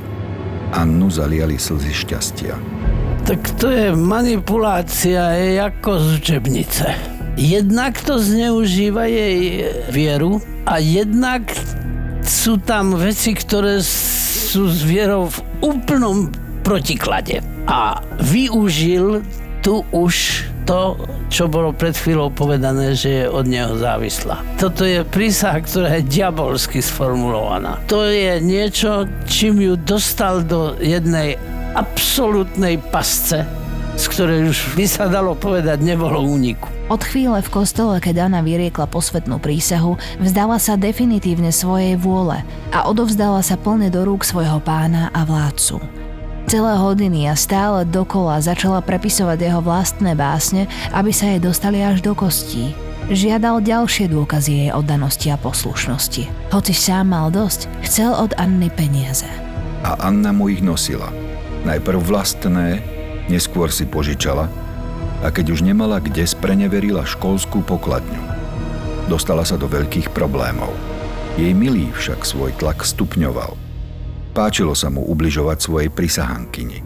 Annu 0.73 1.09
zaliali 1.09 1.57
slzy 1.57 1.93
šťastia. 1.93 2.53
Tak 3.23 3.39
to 3.55 3.71
je 3.71 3.95
manipulácia 3.95 5.31
je 5.37 5.61
ako 5.61 5.91
z 5.95 6.05
učebnice. 6.19 6.85
Jednak 7.39 7.97
to 8.03 8.19
zneužíva 8.19 9.09
jej 9.09 9.65
vieru 9.89 10.43
a 10.67 10.77
jednak 10.77 11.49
sú 12.21 12.61
tam 12.61 12.93
veci, 12.93 13.33
ktoré 13.33 13.81
sú 13.81 14.69
s 14.69 14.85
vierou 14.85 15.31
v 15.31 15.39
úplnom 15.63 16.29
protiklade. 16.61 17.41
A 17.65 18.03
využil 18.21 19.23
tu 19.63 19.81
už 19.95 20.45
to, 20.67 20.99
čo 21.33 21.49
bolo 21.49 21.73
pred 21.73 21.97
chvíľou 21.97 22.29
povedané, 22.29 22.93
že 22.93 23.09
je 23.09 23.25
od 23.25 23.49
neho 23.49 23.73
závislá. 23.73 24.45
Toto 24.61 24.85
je 24.85 25.01
prísaha, 25.01 25.65
ktorá 25.65 25.97
je 25.97 26.05
diabolsky 26.05 26.77
sformulovaná. 26.77 27.81
To 27.89 28.05
je 28.05 28.37
niečo, 28.37 29.09
čím 29.25 29.57
ju 29.57 29.73
dostal 29.73 30.45
do 30.45 30.77
jednej 30.77 31.41
absolútnej 31.73 32.77
pasce, 32.93 33.49
z 33.97 34.05
ktorej 34.13 34.53
už 34.53 34.77
by 34.77 34.85
sa 34.85 35.09
dalo 35.09 35.33
povedať 35.33 35.81
nebolo 35.81 36.21
úniku. 36.21 36.69
Od 36.93 37.01
chvíle 37.01 37.41
v 37.41 37.49
kostole, 37.49 37.97
keď 37.97 38.29
Anna 38.29 38.45
vyriekla 38.45 38.85
posvetnú 38.85 39.41
prísahu, 39.41 39.97
vzdala 40.21 40.61
sa 40.61 40.77
definitívne 40.77 41.49
svojej 41.49 41.97
vôle 41.97 42.45
a 42.69 42.85
odovzdala 42.85 43.41
sa 43.41 43.57
plne 43.57 43.89
do 43.89 44.05
rúk 44.05 44.21
svojho 44.21 44.61
pána 44.61 45.09
a 45.09 45.25
vládcu. 45.25 46.02
Celé 46.43 46.75
hodiny 46.75 47.31
a 47.31 47.39
stále 47.39 47.87
dokola 47.87 48.43
začala 48.43 48.83
prepisovať 48.83 49.37
jeho 49.39 49.61
vlastné 49.63 50.11
básne, 50.13 50.67
aby 50.91 51.09
sa 51.15 51.31
jej 51.31 51.39
dostali 51.39 51.79
až 51.79 52.03
do 52.03 52.11
kostí. 52.11 52.75
Žiadal 53.07 53.63
ďalšie 53.63 54.11
dôkazy 54.11 54.51
jej 54.67 54.69
oddanosti 54.71 55.27
a 55.31 55.39
poslušnosti. 55.39 56.27
Hoci 56.51 56.73
sám 56.75 57.11
mal 57.11 57.31
dosť, 57.31 57.67
chcel 57.83 58.11
od 58.15 58.31
Anny 58.39 58.71
peniaze. 58.71 59.27
A 59.83 59.99
Anna 59.99 60.31
mu 60.31 60.47
ich 60.47 60.63
nosila. 60.63 61.11
Najprv 61.63 61.99
vlastné, 61.99 62.79
neskôr 63.31 63.71
si 63.71 63.87
požičala 63.87 64.47
a 65.23 65.31
keď 65.31 65.55
už 65.55 65.63
nemala 65.63 66.03
kde, 66.03 66.27
spreneverila 66.27 67.07
školskú 67.07 67.63
pokladňu. 67.63 68.23
Dostala 69.07 69.47
sa 69.47 69.55
do 69.55 69.67
veľkých 69.67 70.11
problémov. 70.11 70.71
Jej 71.39 71.55
milý 71.55 71.91
však 71.95 72.27
svoj 72.27 72.51
tlak 72.59 72.83
stupňoval. 72.83 73.62
Páčilo 74.33 74.73
sa 74.73 74.89
mu 74.89 75.05
ubližovať 75.05 75.57
svojej 75.61 75.89
prisahankyni. 75.93 76.81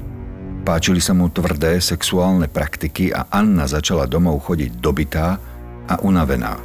Páčili 0.67 0.99
sa 0.99 1.15
mu 1.15 1.31
tvrdé 1.31 1.79
sexuálne 1.79 2.51
praktiky 2.51 3.15
a 3.15 3.31
Anna 3.31 3.63
začala 3.71 4.03
domov 4.03 4.43
chodiť 4.51 4.83
dobitá 4.83 5.39
a 5.87 5.95
unavená. 6.03 6.59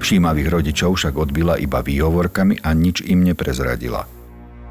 Všímavých 0.00 0.48
rodičov 0.48 0.96
však 0.96 1.12
odbila 1.20 1.60
iba 1.60 1.84
výhovorkami 1.84 2.64
a 2.64 2.72
nič 2.72 3.04
im 3.04 3.20
neprezradila. 3.20 4.08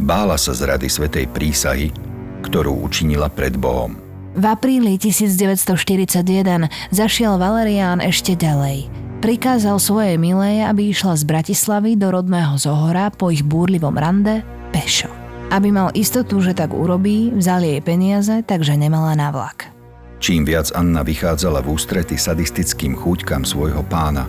Bála 0.02 0.42
sa 0.42 0.58
z 0.58 0.74
rady 0.74 0.90
svetej 0.90 1.30
prísahy, 1.30 1.94
ktorú 2.42 2.74
učinila 2.82 3.30
pred 3.30 3.54
Bohom. 3.54 3.94
V 4.34 4.46
apríli 4.50 4.98
1941 4.98 6.66
zašiel 6.90 7.38
Valerián 7.38 8.02
ešte 8.02 8.34
ďalej. 8.34 8.90
Prikázal 9.22 9.78
svojej 9.78 10.18
milej, 10.18 10.66
aby 10.66 10.90
išla 10.90 11.14
z 11.14 11.30
Bratislavy 11.30 11.94
do 11.94 12.10
rodného 12.10 12.58
Zohora 12.58 13.14
po 13.14 13.30
ich 13.30 13.46
búrlivom 13.46 13.94
rande 13.94 14.42
pešo. 14.74 15.23
Aby 15.54 15.70
mal 15.70 15.94
istotu, 15.94 16.42
že 16.42 16.58
tak 16.58 16.74
urobí, 16.74 17.30
vzal 17.30 17.62
jej 17.62 17.78
peniaze, 17.86 18.42
takže 18.42 18.74
nemala 18.74 19.14
na 19.14 19.30
vlak. 19.30 19.70
Čím 20.18 20.50
viac 20.50 20.74
Anna 20.74 21.06
vychádzala 21.06 21.62
v 21.62 21.78
ústrety 21.78 22.18
sadistickým 22.18 22.98
chúťkam 22.98 23.46
svojho 23.46 23.86
pána, 23.86 24.26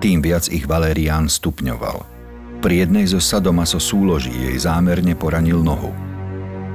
tým 0.00 0.24
viac 0.24 0.48
ich 0.48 0.64
Valerián 0.64 1.28
stupňoval. 1.28 2.06
Pri 2.64 2.88
jednej 2.88 3.04
zo 3.04 3.20
sadomaso 3.20 3.76
súloží 3.76 4.32
jej 4.32 4.56
zámerne 4.56 5.12
poranil 5.12 5.60
nohu. 5.60 5.92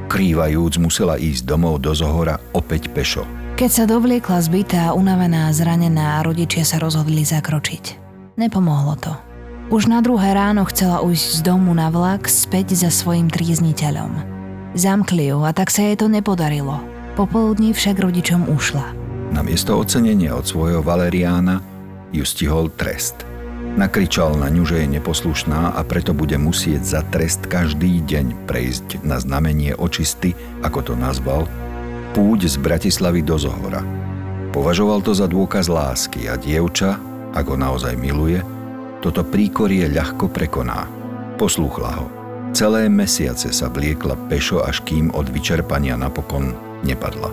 Krývajúc 0.05 0.77
musela 0.77 1.17
ísť 1.17 1.49
domov 1.49 1.81
do 1.81 1.89
Zohora 1.97 2.37
opäť 2.53 2.93
pešo. 2.93 3.25
Keď 3.57 3.69
sa 3.73 3.85
dovliekla 3.89 4.37
zbytá, 4.37 4.93
unavená, 4.93 5.49
zranená, 5.49 6.21
rodičia 6.21 6.61
sa 6.61 6.77
rozhodli 6.77 7.25
zakročiť. 7.25 7.97
Nepomohlo 8.37 8.93
to. 9.01 9.28
Už 9.69 9.85
na 9.85 10.01
druhé 10.01 10.33
ráno 10.33 10.65
chcela 10.65 11.05
ujsť 11.05 11.27
z 11.29 11.39
domu 11.45 11.77
na 11.77 11.93
vlak 11.93 12.25
späť 12.25 12.73
za 12.73 12.89
svojim 12.89 13.29
trízniteľom. 13.29 14.17
Zamkli 14.73 15.29
ju 15.29 15.45
a 15.45 15.53
tak 15.53 15.69
sa 15.69 15.85
jej 15.85 15.93
to 15.93 16.09
nepodarilo. 16.09 16.81
Popoludní 17.13 17.77
však 17.77 18.01
rodičom 18.01 18.49
ušla. 18.49 18.97
Na 19.29 19.45
miesto 19.45 19.77
ocenenia 19.77 20.33
od 20.33 20.49
svojho 20.49 20.81
Valeriána 20.81 21.61
ju 22.09 22.25
stihol 22.25 22.73
trest. 22.73 23.21
Nakričal 23.77 24.41
na 24.41 24.49
ňu, 24.49 24.65
že 24.65 24.81
je 24.81 24.97
neposlušná 24.97 25.77
a 25.77 25.81
preto 25.85 26.17
bude 26.17 26.41
musieť 26.41 26.81
za 26.81 27.01
trest 27.13 27.45
každý 27.45 28.01
deň 28.09 28.49
prejsť 28.49 29.05
na 29.05 29.21
znamenie 29.21 29.77
očisty, 29.77 30.33
ako 30.65 30.81
to 30.81 30.93
nazval, 30.97 31.45
púť 32.17 32.49
z 32.49 32.57
Bratislavy 32.57 33.21
do 33.21 33.37
Zohora. 33.37 33.85
Považoval 34.49 35.05
to 35.05 35.13
za 35.13 35.29
dôkaz 35.29 35.69
lásky 35.69 36.25
a 36.25 36.41
dievča, 36.41 36.97
Ak 37.29 37.45
ho 37.45 37.53
naozaj 37.53 37.93
miluje, 37.93 38.41
toto 38.99 39.23
príkorie 39.23 39.87
ľahko 39.91 40.27
prekoná. 40.31 40.87
Poslúchla 41.39 41.91
ho. 41.99 42.05
Celé 42.51 42.89
mesiace 42.89 43.53
sa 43.53 43.69
vliekla 43.69 44.17
pešo, 44.27 44.65
až 44.65 44.81
kým 44.83 45.13
od 45.13 45.29
vyčerpania 45.29 45.95
napokon 45.95 46.57
nepadla. 46.81 47.29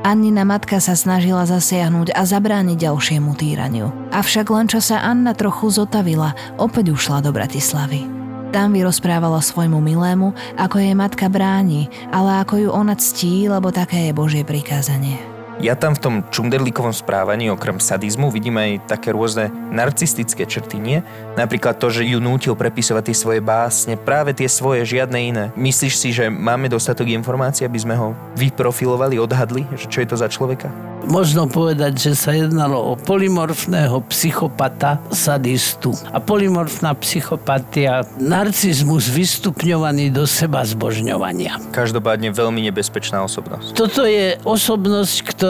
Annina 0.00 0.48
matka 0.48 0.80
sa 0.80 0.96
snažila 0.96 1.44
zasiahnuť 1.44 2.16
a 2.16 2.24
zabrániť 2.24 2.88
ďalšiemu 2.88 3.36
týraniu. 3.36 3.92
Avšak 4.16 4.48
len 4.48 4.64
čo 4.64 4.80
sa 4.80 5.04
Anna 5.04 5.36
trochu 5.36 5.68
zotavila, 5.68 6.32
opäť 6.56 6.96
ušla 6.96 7.20
do 7.20 7.36
Bratislavy. 7.36 8.08
Tam 8.50 8.72
vyrozprávala 8.74 9.44
svojmu 9.44 9.78
milému, 9.78 10.34
ako 10.58 10.76
jej 10.80 10.96
matka 10.96 11.28
bráni, 11.30 11.86
ale 12.10 12.42
ako 12.42 12.54
ju 12.66 12.68
ona 12.72 12.96
ctí, 12.96 13.46
lebo 13.46 13.70
také 13.70 14.10
je 14.10 14.16
Božie 14.16 14.42
prikázanie. 14.42 15.29
Ja 15.60 15.76
tam 15.76 15.92
v 15.92 16.00
tom 16.00 16.14
čunderlíkovom 16.32 16.96
správaní 16.96 17.52
okrem 17.52 17.76
sadizmu 17.76 18.32
vidím 18.32 18.56
aj 18.56 18.96
také 18.96 19.12
rôzne 19.12 19.52
narcistické 19.52 20.48
črty, 20.48 20.80
nie? 20.80 21.04
Napríklad 21.36 21.76
to, 21.76 21.92
že 21.92 22.08
ju 22.08 22.16
nútil 22.16 22.56
prepisovať 22.56 23.12
tie 23.12 23.16
svoje 23.20 23.40
básne, 23.44 24.00
práve 24.00 24.32
tie 24.32 24.48
svoje, 24.48 24.88
žiadne 24.88 25.20
iné. 25.20 25.44
Myslíš 25.60 25.94
si, 26.00 26.16
že 26.16 26.32
máme 26.32 26.72
dostatok 26.72 27.12
informácií, 27.12 27.68
aby 27.68 27.76
sme 27.76 27.92
ho 27.92 28.16
vyprofilovali, 28.40 29.20
odhadli, 29.20 29.68
že 29.76 29.84
čo 29.84 30.00
je 30.00 30.08
to 30.08 30.16
za 30.16 30.32
človeka? 30.32 30.72
Možno 31.04 31.48
povedať, 31.48 31.96
že 31.96 32.12
sa 32.12 32.36
jednalo 32.36 32.76
o 32.76 32.92
polymorfného 32.92 34.04
psychopata, 34.12 35.00
sadistu. 35.08 35.96
A 36.12 36.20
polymorfná 36.20 36.92
psychopatia, 37.00 38.04
narcizmus 38.20 39.08
vystupňovaný 39.08 40.12
do 40.12 40.28
seba 40.28 40.60
zbožňovania. 40.60 41.56
Každopádne 41.72 42.32
veľmi 42.36 42.68
nebezpečná 42.68 43.24
osobnosť. 43.24 43.72
Toto 43.72 44.04
je 44.04 44.36
osobnosť, 44.44 45.16
ktorá 45.24 45.49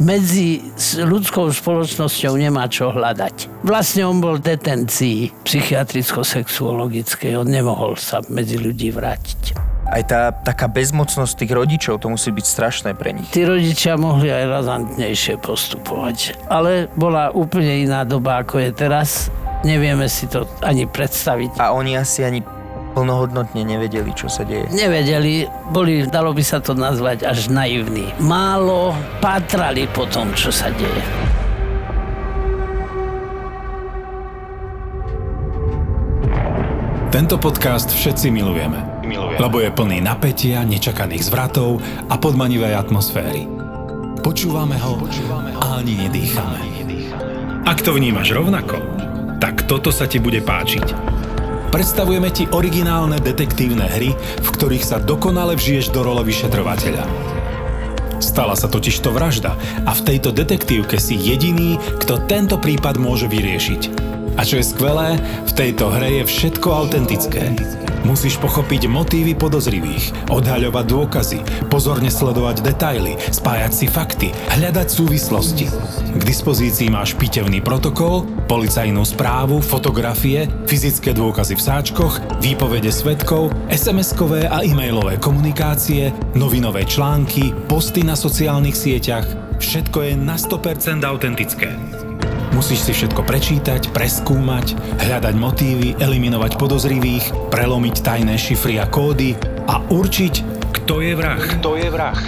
medzi 0.00 0.64
ľudskou 0.98 1.50
spoločnosťou 1.52 2.34
nemá 2.36 2.66
čo 2.66 2.90
hľadať. 2.90 3.64
Vlastne 3.66 4.08
on 4.08 4.18
bol 4.18 4.38
v 4.38 4.56
detencii 4.56 5.30
psychiatricko-sexuologickej, 5.44 7.36
on 7.38 7.48
nemohol 7.48 7.94
sa 7.96 8.24
medzi 8.28 8.58
ľudí 8.58 8.90
vrátiť 8.90 9.70
aj 9.90 10.02
tá 10.06 10.30
taká 10.30 10.70
bezmocnosť 10.70 11.34
tých 11.34 11.50
rodičov, 11.50 11.98
to 11.98 12.14
musí 12.14 12.30
byť 12.30 12.46
strašné 12.46 12.90
pre 12.94 13.10
nich. 13.10 13.26
Tí 13.34 13.42
rodičia 13.42 13.98
mohli 13.98 14.30
aj 14.30 14.46
razantnejšie 14.46 15.42
postupovať. 15.42 16.38
Ale 16.46 16.86
bola 16.94 17.34
úplne 17.34 17.82
iná 17.82 18.06
doba, 18.06 18.38
ako 18.38 18.62
je 18.62 18.70
teraz. 18.70 19.34
Nevieme 19.66 20.06
si 20.06 20.30
to 20.30 20.46
ani 20.62 20.86
predstaviť. 20.86 21.58
A 21.58 21.74
oni 21.74 21.98
asi 21.98 22.22
ani 22.22 22.40
plnohodnotne 22.92 23.62
nevedeli, 23.62 24.10
čo 24.14 24.26
sa 24.26 24.42
deje. 24.42 24.68
Nevedeli, 24.74 25.46
boli, 25.70 26.06
dalo 26.06 26.34
by 26.34 26.42
sa 26.44 26.58
to 26.58 26.74
nazvať, 26.74 27.26
až 27.26 27.50
naivní. 27.50 28.10
Málo 28.22 28.94
pátrali 29.18 29.86
po 29.90 30.06
tom, 30.06 30.30
čo 30.34 30.50
sa 30.50 30.68
deje. 30.74 31.04
Tento 37.10 37.42
podcast 37.42 37.90
všetci 37.90 38.30
milujeme 38.30 38.90
lebo 39.40 39.58
je 39.58 39.70
plný 39.72 40.04
napätia, 40.04 40.62
nečakaných 40.62 41.26
zvratov 41.26 41.80
a 42.12 42.14
podmanivej 42.20 42.76
atmosféry. 42.76 43.48
Počúvame 44.20 44.76
ho 44.78 45.00
a 45.58 45.80
ani 45.80 46.06
nedýchame. 46.06 46.60
Ak 47.64 47.80
to 47.80 47.96
vnímaš 47.96 48.36
rovnako, 48.36 48.76
tak 49.40 49.64
toto 49.64 49.88
sa 49.88 50.04
ti 50.04 50.20
bude 50.20 50.44
páčiť. 50.44 51.19
Predstavujeme 51.70 52.34
ti 52.34 52.50
originálne 52.50 53.22
detektívne 53.22 53.86
hry, 53.86 54.10
v 54.18 54.48
ktorých 54.58 54.82
sa 54.82 54.98
dokonale 54.98 55.54
vžiješ 55.54 55.94
do 55.94 56.02
role 56.02 56.26
vyšetrovateľa. 56.26 57.06
Stala 58.18 58.58
sa 58.58 58.66
totiž 58.66 58.98
to 59.00 59.14
vražda 59.14 59.54
a 59.86 59.94
v 59.94 60.04
tejto 60.04 60.34
detektívke 60.34 60.98
si 60.98 61.14
jediný, 61.14 61.78
kto 62.02 62.26
tento 62.26 62.58
prípad 62.58 62.98
môže 62.98 63.30
vyriešiť. 63.30 63.82
A 64.34 64.42
čo 64.42 64.58
je 64.58 64.66
skvelé, 64.66 65.16
v 65.46 65.52
tejto 65.54 65.94
hre 65.94 66.20
je 66.20 66.24
všetko 66.26 66.68
autentické. 66.68 67.54
Musíš 68.04 68.40
pochopiť 68.40 68.88
motívy 68.88 69.36
podozrivých, 69.36 70.32
odhaľovať 70.32 70.84
dôkazy, 70.88 71.38
pozorne 71.68 72.08
sledovať 72.08 72.64
detaily, 72.64 73.20
spájať 73.28 73.72
si 73.72 73.86
fakty, 73.86 74.28
hľadať 74.56 74.88
súvislosti. 74.88 75.66
K 76.16 76.22
dispozícii 76.24 76.88
máš 76.88 77.14
pitevný 77.14 77.60
protokol, 77.60 78.24
policajnú 78.48 79.04
správu, 79.04 79.60
fotografie, 79.60 80.48
fyzické 80.64 81.12
dôkazy 81.12 81.54
v 81.54 81.62
sáčkoch, 81.62 82.14
výpovede 82.40 82.88
svetkov, 82.88 83.52
SMS-kové 83.68 84.48
a 84.48 84.64
e-mailové 84.64 85.20
komunikácie, 85.20 86.10
novinové 86.34 86.88
články, 86.88 87.52
posty 87.68 88.02
na 88.02 88.18
sociálnych 88.18 88.74
sieťach. 88.74 89.28
Všetko 89.60 89.98
je 90.08 90.12
na 90.16 90.40
100% 90.40 91.04
autentické. 91.04 92.09
Musíš 92.50 92.82
si 92.86 92.92
všetko 92.92 93.22
prečítať, 93.22 93.94
preskúmať, 93.94 94.74
hľadať 94.98 95.34
motívy, 95.38 95.94
eliminovať 96.02 96.58
podozrivých, 96.58 97.50
prelomiť 97.54 97.96
tajné 98.02 98.34
šifry 98.34 98.82
a 98.82 98.90
kódy 98.90 99.38
a 99.70 99.78
určiť, 99.86 100.34
kto 100.70 101.06
je 101.06 101.12
vrah. 101.14 101.38
Kto 101.38 101.78
je 101.78 101.88
vrah. 101.90 102.20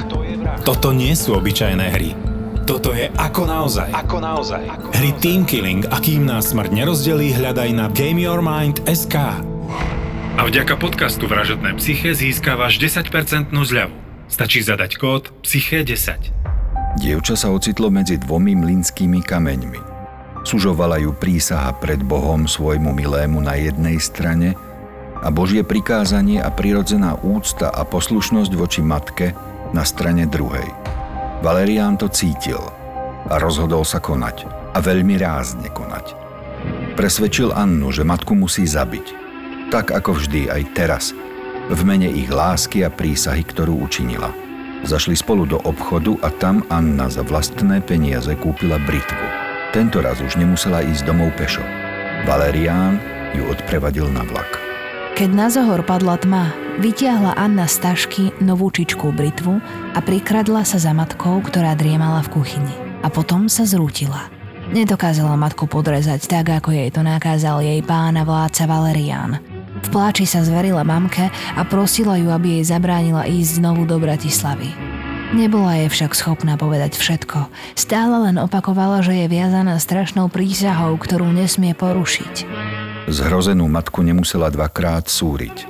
Toto 0.62 0.94
nie 0.94 1.10
sú 1.18 1.34
obyčajné 1.34 1.86
hry. 1.90 2.14
Toto 2.62 2.94
je 2.94 3.10
ako 3.18 3.42
naozaj. 3.42 3.90
Ako 3.90 4.22
naozaj. 4.22 4.62
Hry 4.94 5.10
Team 5.18 5.42
Killing 5.42 5.82
a 5.90 5.98
kým 5.98 6.30
nás 6.30 6.54
smrť 6.54 6.70
nerozdelí, 6.70 7.34
hľadaj 7.34 7.68
na 7.74 7.90
GameYourMind.sk. 7.90 9.16
A 10.38 10.40
vďaka 10.46 10.78
podcastu 10.78 11.26
Vražedné 11.26 11.74
psyche 11.82 12.14
získavaš 12.14 12.78
10% 12.78 13.50
zľavu. 13.50 13.94
Stačí 14.30 14.62
zadať 14.62 14.96
kód 14.96 15.34
PSYCHE10. 15.42 16.30
Dievča 17.02 17.34
sa 17.34 17.50
ocitlo 17.50 17.90
medzi 17.90 18.14
dvomi 18.16 18.54
mlinskými 18.54 19.20
kameňmi. 19.26 19.91
Sužovala 20.42 20.98
ju 20.98 21.14
prísaha 21.14 21.70
pred 21.78 22.02
Bohom 22.02 22.50
svojmu 22.50 22.90
milému 22.90 23.38
na 23.38 23.54
jednej 23.54 24.02
strane 24.02 24.58
a 25.22 25.30
Božie 25.30 25.62
prikázanie 25.62 26.42
a 26.42 26.50
prirodzená 26.50 27.14
úcta 27.22 27.70
a 27.70 27.86
poslušnosť 27.86 28.52
voči 28.58 28.82
matke 28.82 29.38
na 29.70 29.86
strane 29.86 30.26
druhej. 30.26 30.66
Valerián 31.46 31.94
to 31.94 32.10
cítil 32.10 32.58
a 33.30 33.38
rozhodol 33.38 33.86
sa 33.86 34.02
konať 34.02 34.50
a 34.74 34.78
veľmi 34.82 35.14
rázne 35.14 35.70
konať. 35.70 36.18
Presvedčil 36.98 37.54
Annu, 37.54 37.94
že 37.94 38.02
matku 38.02 38.34
musí 38.34 38.66
zabiť. 38.66 39.22
Tak 39.70 39.94
ako 39.94 40.18
vždy 40.18 40.50
aj 40.50 40.62
teraz, 40.74 41.04
v 41.70 41.80
mene 41.86 42.10
ich 42.10 42.28
lásky 42.28 42.82
a 42.82 42.90
prísahy, 42.90 43.46
ktorú 43.46 43.78
učinila. 43.78 44.28
Zašli 44.82 45.14
spolu 45.14 45.46
do 45.46 45.62
obchodu 45.62 46.18
a 46.26 46.28
tam 46.34 46.66
Anna 46.66 47.06
za 47.06 47.22
vlastné 47.22 47.78
peniaze 47.86 48.34
kúpila 48.34 48.82
britvu. 48.82 49.41
Tento 49.72 50.04
raz 50.04 50.20
už 50.20 50.36
nemusela 50.36 50.84
ísť 50.84 51.08
domov 51.08 51.32
pešo. 51.32 51.64
Valerián 52.28 53.00
ju 53.32 53.48
odprevadil 53.48 54.04
na 54.12 54.20
vlak. 54.20 54.60
Keď 55.16 55.30
na 55.32 55.48
zohor 55.48 55.80
padla 55.80 56.20
tma, 56.20 56.52
vytiahla 56.76 57.32
Anna 57.40 57.64
z 57.64 57.80
tašky 57.80 58.36
novú 58.44 58.68
čičkú 58.68 59.16
britvu 59.16 59.64
a 59.96 59.98
prikradla 60.04 60.68
sa 60.68 60.76
za 60.76 60.92
matkou, 60.92 61.40
ktorá 61.40 61.72
driemala 61.72 62.20
v 62.20 62.36
kuchyni. 62.36 62.76
A 63.00 63.08
potom 63.08 63.48
sa 63.48 63.64
zrútila. 63.64 64.28
Nedokázala 64.76 65.40
matku 65.40 65.64
podrezať 65.64 66.28
tak, 66.28 66.52
ako 66.52 66.76
jej 66.76 66.92
to 66.92 67.00
nakázal 67.00 67.64
jej 67.64 67.80
pána 67.80 68.28
vládca 68.28 68.68
Valerián. 68.68 69.40
V 69.80 69.88
pláči 69.88 70.28
sa 70.28 70.44
zverila 70.44 70.84
mamke 70.84 71.32
a 71.32 71.64
prosila 71.64 72.20
ju, 72.20 72.28
aby 72.28 72.60
jej 72.60 72.76
zabránila 72.76 73.24
ísť 73.24 73.64
znovu 73.64 73.88
do 73.88 73.96
Bratislavy. 73.96 74.91
Nebola 75.32 75.80
je 75.80 75.88
však 75.88 76.12
schopná 76.12 76.60
povedať 76.60 76.92
všetko. 76.92 77.48
Stále 77.72 78.28
len 78.28 78.36
opakovala, 78.36 79.00
že 79.00 79.16
je 79.16 79.32
viazaná 79.32 79.80
strašnou 79.80 80.28
prísahou, 80.28 81.00
ktorú 81.00 81.32
nesmie 81.32 81.72
porušiť. 81.72 82.44
Zhrozenú 83.08 83.64
matku 83.64 84.04
nemusela 84.04 84.52
dvakrát 84.52 85.08
súriť. 85.08 85.64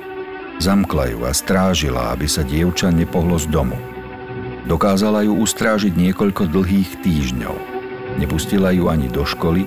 Zamkla 0.59 1.15
ju 1.15 1.19
a 1.23 1.31
strážila, 1.31 2.11
aby 2.11 2.27
sa 2.27 2.43
dievča 2.43 2.91
nepohlo 2.91 3.39
z 3.39 3.47
domu. 3.47 3.79
Dokázala 4.67 5.23
ju 5.23 5.39
ustrážiť 5.39 5.95
niekoľko 5.95 6.51
dlhých 6.51 6.99
týždňov. 6.99 7.55
Nepustila 8.19 8.75
ju 8.75 8.91
ani 8.91 9.07
do 9.07 9.23
školy 9.23 9.63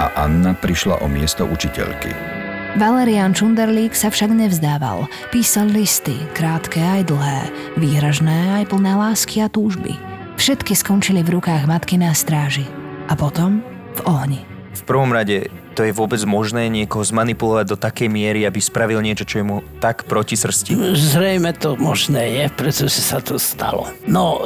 a 0.00 0.24
Anna 0.24 0.56
prišla 0.56 1.04
o 1.04 1.06
miesto 1.06 1.44
učiteľky. 1.44 2.37
Valerian 2.78 3.34
Čunderlík 3.34 3.90
sa 3.90 4.06
však 4.06 4.30
nevzdával. 4.30 5.10
Písal 5.34 5.66
listy, 5.66 6.14
krátke 6.30 6.78
aj 6.78 7.10
dlhé, 7.10 7.50
výhražné 7.74 8.62
aj 8.62 8.70
plné 8.70 8.94
lásky 8.94 9.42
a 9.42 9.50
túžby. 9.50 9.98
Všetky 10.38 10.78
skončili 10.78 11.26
v 11.26 11.42
rukách 11.42 11.66
matky 11.66 11.98
na 11.98 12.14
stráži. 12.14 12.62
A 13.10 13.18
potom 13.18 13.66
v 13.98 14.00
ohni. 14.06 14.46
V 14.78 14.82
prvom 14.86 15.10
rade 15.10 15.50
to 15.78 15.86
je 15.86 15.94
vôbec 15.94 16.18
možné 16.26 16.66
niekoho 16.66 17.06
zmanipulovať 17.06 17.66
do 17.70 17.78
takej 17.78 18.10
miery, 18.10 18.42
aby 18.42 18.58
spravil 18.58 18.98
niečo, 18.98 19.22
čo 19.22 19.38
je 19.38 19.44
mu 19.46 19.56
tak 19.78 20.10
proti 20.10 20.34
srsti? 20.34 20.74
Zrejme 20.98 21.54
to 21.54 21.78
možné 21.78 22.34
je, 22.34 22.44
pretože 22.50 22.98
sa 22.98 23.22
to 23.22 23.38
stalo. 23.38 23.86
No, 24.10 24.42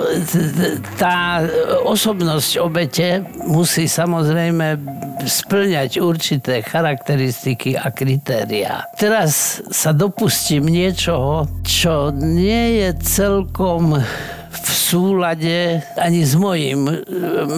tá 1.00 1.40
osobnosť 1.88 2.60
obete 2.60 3.24
musí 3.48 3.88
samozrejme 3.88 4.76
splňať 5.24 6.04
určité 6.04 6.60
charakteristiky 6.60 7.80
a 7.80 7.88
kritériá. 7.88 8.84
Teraz 9.00 9.64
sa 9.72 9.96
dopustím 9.96 10.68
niečoho, 10.68 11.48
čo 11.64 12.12
nie 12.12 12.84
je 12.84 12.88
celkom 13.00 14.04
v 14.52 14.68
súlade 14.68 15.80
ani 15.96 16.28
s 16.28 16.36
mojim 16.36 16.92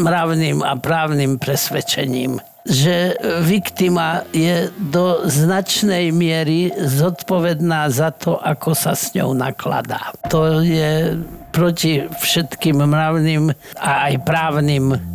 mravným 0.06 0.62
a 0.62 0.78
právnym 0.78 1.42
presvedčením. 1.42 2.53
Že 2.64 3.20
viktima 3.44 4.24
je 4.32 4.72
do 4.80 5.28
značnej 5.28 6.08
miery 6.08 6.72
zodpovedná 6.72 7.92
za 7.92 8.08
to, 8.08 8.40
ako 8.40 8.72
sa 8.72 8.96
s 8.96 9.12
ňou 9.12 9.36
nakladá. 9.36 10.16
To 10.32 10.64
je 10.64 11.20
proti 11.52 12.08
všetkým 12.08 12.80
mravným 12.82 13.52
a 13.78 14.10
aj 14.10 14.14
právnym 14.26 15.13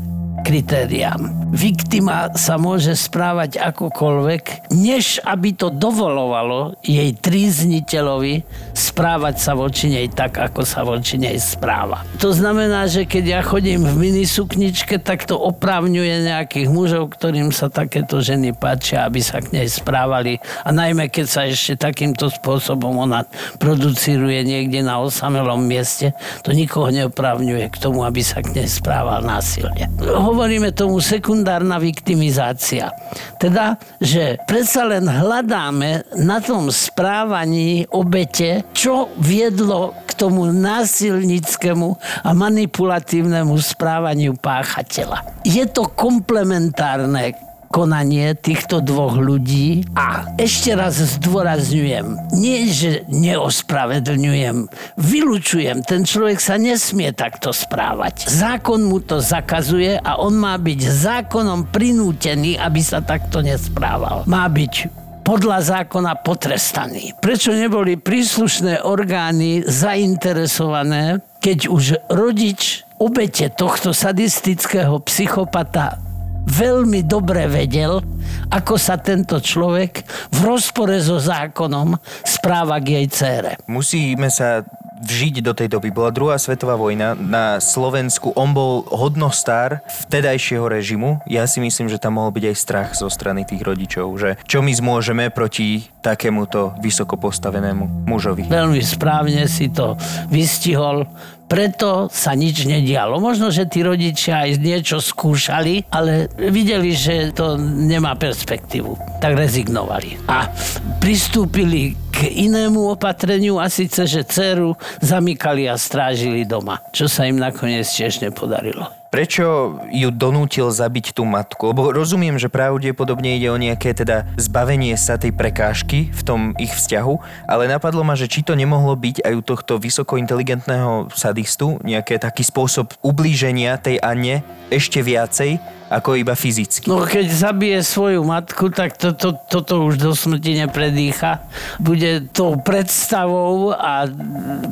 kritériám. 0.49 1.29
Viktima 1.53 2.33
sa 2.33 2.57
môže 2.57 2.97
správať 2.97 3.61
akokoľvek, 3.61 4.73
než 4.73 5.21
aby 5.21 5.53
to 5.53 5.69
dovolovalo 5.69 6.73
jej 6.81 7.13
trízniteľovi 7.13 8.41
správať 8.73 9.35
sa 9.37 9.53
voči 9.53 9.93
nej 9.93 10.09
tak, 10.09 10.41
ako 10.41 10.65
sa 10.65 10.81
voči 10.81 11.21
nej 11.21 11.37
správa. 11.37 12.01
To 12.17 12.33
znamená, 12.33 12.89
že 12.89 13.05
keď 13.05 13.23
ja 13.29 13.41
chodím 13.45 13.85
v 13.85 14.09
minisukničke, 14.09 14.97
tak 14.97 15.29
to 15.29 15.37
oprávňuje 15.37 16.25
nejakých 16.25 16.69
mužov, 16.69 17.13
ktorým 17.13 17.53
sa 17.53 17.69
takéto 17.69 18.17
ženy 18.17 18.57
páčia, 18.57 19.05
aby 19.05 19.21
sa 19.21 19.45
k 19.45 19.53
nej 19.53 19.69
správali. 19.69 20.41
A 20.65 20.73
najmä, 20.73 21.13
keď 21.13 21.25
sa 21.29 21.41
ešte 21.45 21.77
takýmto 21.77 22.29
spôsobom 22.29 22.97
ona 22.97 23.25
producíruje 23.61 24.41
niekde 24.45 24.81
na 24.81 24.97
osamelom 24.97 25.61
mieste, 25.61 26.17
to 26.41 26.57
nikoho 26.57 26.89
neoprávňuje 26.89 27.69
k 27.69 27.77
tomu, 27.77 28.01
aby 28.01 28.25
sa 28.25 28.41
k 28.41 28.57
nej 28.57 28.69
správal 28.69 29.21
násilne 29.21 29.89
hovoríme 30.39 30.71
tomu 30.71 31.03
sekundárna 31.03 31.75
viktimizácia. 31.83 32.95
Teda, 33.35 33.75
že 33.99 34.39
predsa 34.47 34.87
len 34.87 35.03
hľadáme 35.03 36.15
na 36.15 36.39
tom 36.39 36.71
správaní 36.71 37.83
obete, 37.91 38.63
čo 38.71 39.11
viedlo 39.19 39.91
k 40.07 40.15
tomu 40.15 40.47
násilnickému 40.47 41.91
a 42.23 42.31
manipulatívnemu 42.31 43.51
správaniu 43.59 44.39
páchateľa. 44.39 45.43
Je 45.43 45.67
to 45.67 45.91
komplementárne 45.91 47.48
konanie 47.69 48.33
týchto 48.33 48.81
dvoch 48.81 49.15
ľudí 49.15 49.85
a 49.93 50.33
ešte 50.41 50.73
raz 50.73 50.97
zdôrazňujem, 50.97 52.33
nie 52.33 52.65
že 52.69 53.05
neospravedlňujem, 53.07 54.67
vylučujem, 54.97 55.85
ten 55.85 56.01
človek 56.03 56.41
sa 56.41 56.57
nesmie 56.57 57.13
takto 57.13 57.53
správať. 57.53 58.25
Zákon 58.25 58.89
mu 58.89 58.97
to 58.99 59.21
zakazuje 59.21 60.01
a 60.01 60.17
on 60.17 60.33
má 60.35 60.57
byť 60.57 60.79
zákonom 60.81 61.69
prinútený, 61.69 62.57
aby 62.57 62.81
sa 62.81 63.05
takto 63.05 63.45
nesprával. 63.45 64.25
Má 64.25 64.49
byť 64.49 64.89
podľa 65.21 65.61
zákona 65.61 66.25
potrestaný. 66.25 67.13
Prečo 67.21 67.53
neboli 67.53 68.01
príslušné 68.01 68.81
orgány 68.81 69.61
zainteresované, 69.61 71.21
keď 71.37 71.69
už 71.69 71.83
rodič 72.09 72.81
obete 72.97 73.53
tohto 73.53 73.93
sadistického 73.93 74.97
psychopata 75.05 76.08
veľmi 76.49 77.05
dobre 77.05 77.45
vedel, 77.45 78.01
ako 78.49 78.75
sa 78.81 78.97
tento 78.97 79.37
človek 79.37 80.01
v 80.33 80.39
rozpore 80.41 80.97
so 80.97 81.21
zákonom 81.21 81.93
správa 82.25 82.81
k 82.81 82.99
jej 82.99 83.07
cére. 83.13 83.51
Musíme 83.69 84.33
sa 84.33 84.65
vžiť 84.99 85.39
do 85.39 85.55
tej 85.55 85.71
doby. 85.71 85.95
Bola 85.95 86.11
druhá 86.11 86.35
svetová 86.35 86.75
vojna 86.75 87.15
na 87.15 87.63
Slovensku. 87.63 88.35
On 88.35 88.51
bol 88.51 88.83
hodnostár 88.91 89.79
vtedajšieho 89.87 90.67
režimu. 90.67 91.23
Ja 91.23 91.47
si 91.47 91.63
myslím, 91.63 91.87
že 91.87 92.01
tam 92.01 92.19
mohol 92.19 92.35
byť 92.35 92.43
aj 92.51 92.55
strach 92.59 92.89
zo 92.99 93.07
strany 93.07 93.47
tých 93.47 93.63
rodičov, 93.63 94.11
že 94.19 94.35
čo 94.43 94.59
my 94.59 94.75
zmôžeme 94.75 95.31
proti 95.31 95.87
takémuto 96.03 96.75
vysoko 96.83 97.15
postavenému 97.15 98.07
mužovi. 98.07 98.51
Veľmi 98.51 98.83
správne 98.83 99.47
si 99.47 99.71
to 99.71 99.95
vystihol 100.27 101.07
preto 101.49 102.05
sa 102.13 102.37
nič 102.37 102.69
nedialo. 102.69 103.17
Možno, 103.17 103.49
že 103.49 103.65
tí 103.65 103.81
rodičia 103.81 104.45
aj 104.45 104.61
niečo 104.61 105.01
skúšali, 105.01 105.89
ale 105.89 106.29
videli, 106.37 106.93
že 106.93 107.33
to 107.33 107.57
nemá 107.59 108.13
perspektívu. 108.13 108.93
Tak 109.17 109.33
rezignovali. 109.33 110.21
A 110.29 110.53
pristúpili 111.01 111.97
k 112.13 112.29
inému 112.45 112.93
opatreniu 112.93 113.57
a 113.57 113.65
síce, 113.65 114.05
že 114.05 114.21
dceru 114.21 114.77
zamykali 115.01 115.65
a 115.65 115.73
strážili 115.73 116.45
doma, 116.45 116.85
čo 116.93 117.09
sa 117.09 117.25
im 117.25 117.41
nakoniec 117.41 117.89
tiež 117.89 118.21
nepodarilo. 118.21 118.98
Prečo 119.09 119.81
ju 119.89 120.13
donútil 120.13 120.69
zabiť 120.69 121.17
tú 121.17 121.25
matku? 121.25 121.73
Lebo 121.73 121.89
rozumiem, 121.89 122.37
že 122.37 122.45
pravdepodobne 122.45 123.41
ide 123.41 123.49
o 123.49 123.57
nejaké 123.57 123.97
teda 123.97 124.29
zbavenie 124.37 124.93
sa 125.01 125.17
tej 125.17 125.33
prekážky 125.33 126.13
v 126.13 126.21
tom 126.21 126.41
ich 126.61 126.69
vzťahu, 126.69 127.17
ale 127.49 127.65
napadlo 127.65 128.05
ma, 128.05 128.13
že 128.13 128.29
či 128.29 128.45
to 128.45 128.53
nemohlo 128.53 128.93
byť 128.93 129.25
aj 129.25 129.33
u 129.33 129.41
tohto 129.41 129.81
vysoko 129.81 130.21
inteligentného 130.21 131.09
sadistu 131.17 131.81
nejaký 131.81 132.21
taký 132.21 132.45
spôsob 132.45 132.93
ublíženia 133.01 133.81
tej 133.81 133.97
Anne 133.97 134.45
ešte 134.69 135.01
viacej, 135.01 135.57
ako 135.89 136.15
iba 136.15 136.37
fyzicky. 136.37 136.85
No 136.85 137.01
keď 137.01 137.25
zabije 137.33 137.79
svoju 137.81 138.21
matku, 138.21 138.69
tak 138.69 138.95
toto 138.95 139.33
to, 139.33 139.41
to, 139.49 139.59
to 139.65 139.75
už 139.89 139.95
do 139.97 140.11
smrti 140.13 140.61
nepredýcha. 140.65 141.41
Bude 141.81 142.29
tou 142.29 142.55
predstavou 142.61 143.73
a 143.73 144.05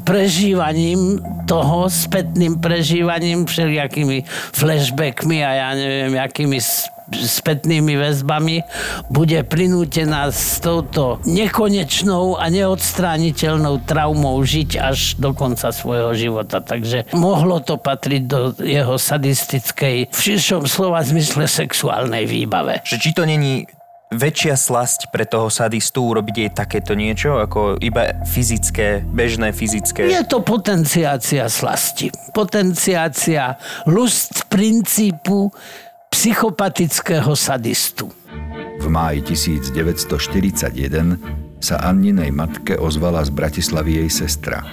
prežívaním 0.05 1.17
toho, 1.49 1.89
spätným 1.89 2.61
prežívaním, 2.61 3.49
všelijakými 3.49 4.23
flashbackmi 4.53 5.37
a 5.41 5.51
ja 5.57 5.69
neviem, 5.73 6.13
akými 6.21 6.61
spätnými 7.13 7.95
väzbami, 7.95 8.63
bude 9.07 9.39
prinútená 9.47 10.27
s 10.27 10.59
touto 10.59 11.23
nekonečnou 11.23 12.35
a 12.35 12.51
neodstrániteľnou 12.51 13.83
traumou 13.87 14.35
žiť 14.43 14.69
až 14.79 14.99
do 15.15 15.31
konca 15.31 15.71
svojho 15.71 16.11
života. 16.17 16.59
Takže 16.59 17.11
mohlo 17.15 17.63
to 17.63 17.79
patriť 17.79 18.21
do 18.27 18.51
jeho 18.59 18.99
sadistickej, 18.99 20.11
v 20.11 20.19
širšom 20.19 20.67
slova 20.67 20.99
zmysle 21.03 21.47
sexuálnej 21.47 22.27
výbave. 22.27 22.83
Že 22.83 22.97
či 22.99 23.09
to 23.15 23.23
není 23.23 23.63
väčšia 24.07 24.55
slasť 24.55 25.11
pre 25.11 25.27
toho 25.27 25.51
sadistu 25.51 25.99
urobiť 25.99 26.35
jej 26.35 26.51
takéto 26.51 26.95
niečo, 26.95 27.43
ako 27.43 27.75
iba 27.83 28.23
fyzické, 28.23 29.03
bežné 29.03 29.51
fyzické? 29.51 30.07
Je 30.07 30.23
to 30.23 30.39
potenciácia 30.39 31.43
slasti. 31.51 32.07
Potenciácia 32.31 33.59
lust 33.83 34.47
princípu 34.47 35.51
psychopatického 36.09 37.35
sadistu. 37.35 38.11
V 38.77 38.85
máji 38.87 39.21
1941 39.25 41.17
sa 41.57 41.75
Anninej 41.81 42.29
matke 42.31 42.77
ozvala 42.77 43.25
z 43.25 43.33
Bratislavy 43.33 44.05
jej 44.05 44.09
sestra. 44.09 44.63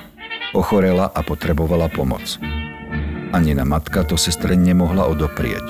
Ochorela 0.55 1.11
a 1.11 1.21
potrebovala 1.25 1.91
pomoc. 1.91 2.39
Annina 3.35 3.67
matka 3.67 4.07
to 4.07 4.15
sestre 4.15 4.55
nemohla 4.55 5.11
odoprieť. 5.11 5.65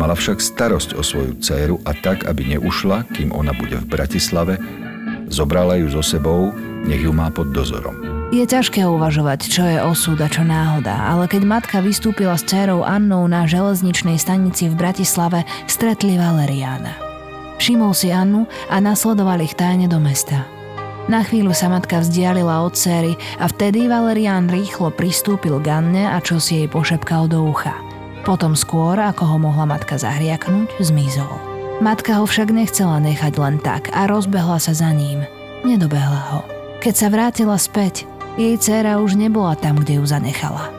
Mala 0.00 0.16
však 0.16 0.40
starosť 0.40 0.96
o 0.96 1.04
svoju 1.04 1.36
dceru 1.44 1.76
a 1.84 1.92
tak, 1.92 2.24
aby 2.24 2.56
neušla, 2.56 3.04
kým 3.12 3.28
ona 3.36 3.52
bude 3.52 3.76
v 3.76 3.90
Bratislave, 3.92 4.56
zobrala 5.28 5.76
ju 5.76 5.92
so 5.92 6.00
sebou, 6.00 6.56
nech 6.88 7.04
ju 7.04 7.12
má 7.12 7.28
pod 7.28 7.52
dozorom. 7.52 8.21
Je 8.32 8.48
ťažké 8.48 8.88
uvažovať, 8.88 9.44
čo 9.44 9.60
je 9.60 9.76
osud 9.84 10.16
a 10.16 10.24
čo 10.24 10.40
náhoda, 10.40 10.96
ale 11.04 11.28
keď 11.28 11.44
matka 11.44 11.84
vystúpila 11.84 12.32
s 12.32 12.48
dcerou 12.48 12.80
Annou 12.80 13.28
na 13.28 13.44
železničnej 13.44 14.16
stanici 14.16 14.72
v 14.72 14.78
Bratislave, 14.80 15.44
stretli 15.68 16.16
Valeriána. 16.16 16.96
Všimol 17.60 17.92
si 17.92 18.08
Annu 18.08 18.48
a 18.72 18.80
nasledoval 18.80 19.36
ich 19.44 19.52
tajne 19.52 19.84
do 19.84 20.00
mesta. 20.00 20.48
Na 21.12 21.20
chvíľu 21.20 21.52
sa 21.52 21.68
matka 21.68 22.00
vzdialila 22.00 22.64
od 22.64 22.72
céry 22.72 23.20
a 23.36 23.52
vtedy 23.52 23.84
Valerián 23.84 24.48
rýchlo 24.48 24.88
pristúpil 24.88 25.60
k 25.60 25.68
Anne 25.68 26.08
a 26.08 26.16
čo 26.24 26.40
si 26.40 26.64
jej 26.64 26.68
pošepkal 26.72 27.28
do 27.28 27.44
ucha. 27.44 27.76
Potom 28.24 28.56
skôr, 28.56 28.96
ako 28.96 29.28
ho 29.28 29.36
mohla 29.44 29.68
matka 29.68 30.00
zahriaknúť, 30.00 30.80
zmizol. 30.80 31.36
Matka 31.84 32.16
ho 32.16 32.24
však 32.24 32.48
nechcela 32.48 32.96
nechať 32.96 33.36
len 33.36 33.60
tak 33.60 33.92
a 33.92 34.08
rozbehla 34.08 34.56
sa 34.56 34.72
za 34.72 34.88
ním. 34.88 35.20
Nedobehla 35.68 36.22
ho. 36.32 36.40
Keď 36.82 36.94
sa 36.98 37.14
vrátila 37.14 37.54
späť, 37.62 38.10
jej 38.36 38.56
dcéra 38.56 38.96
už 39.00 39.20
nebola 39.20 39.52
tam, 39.58 39.80
kde 39.80 40.00
ju 40.00 40.04
zanechala. 40.08 40.72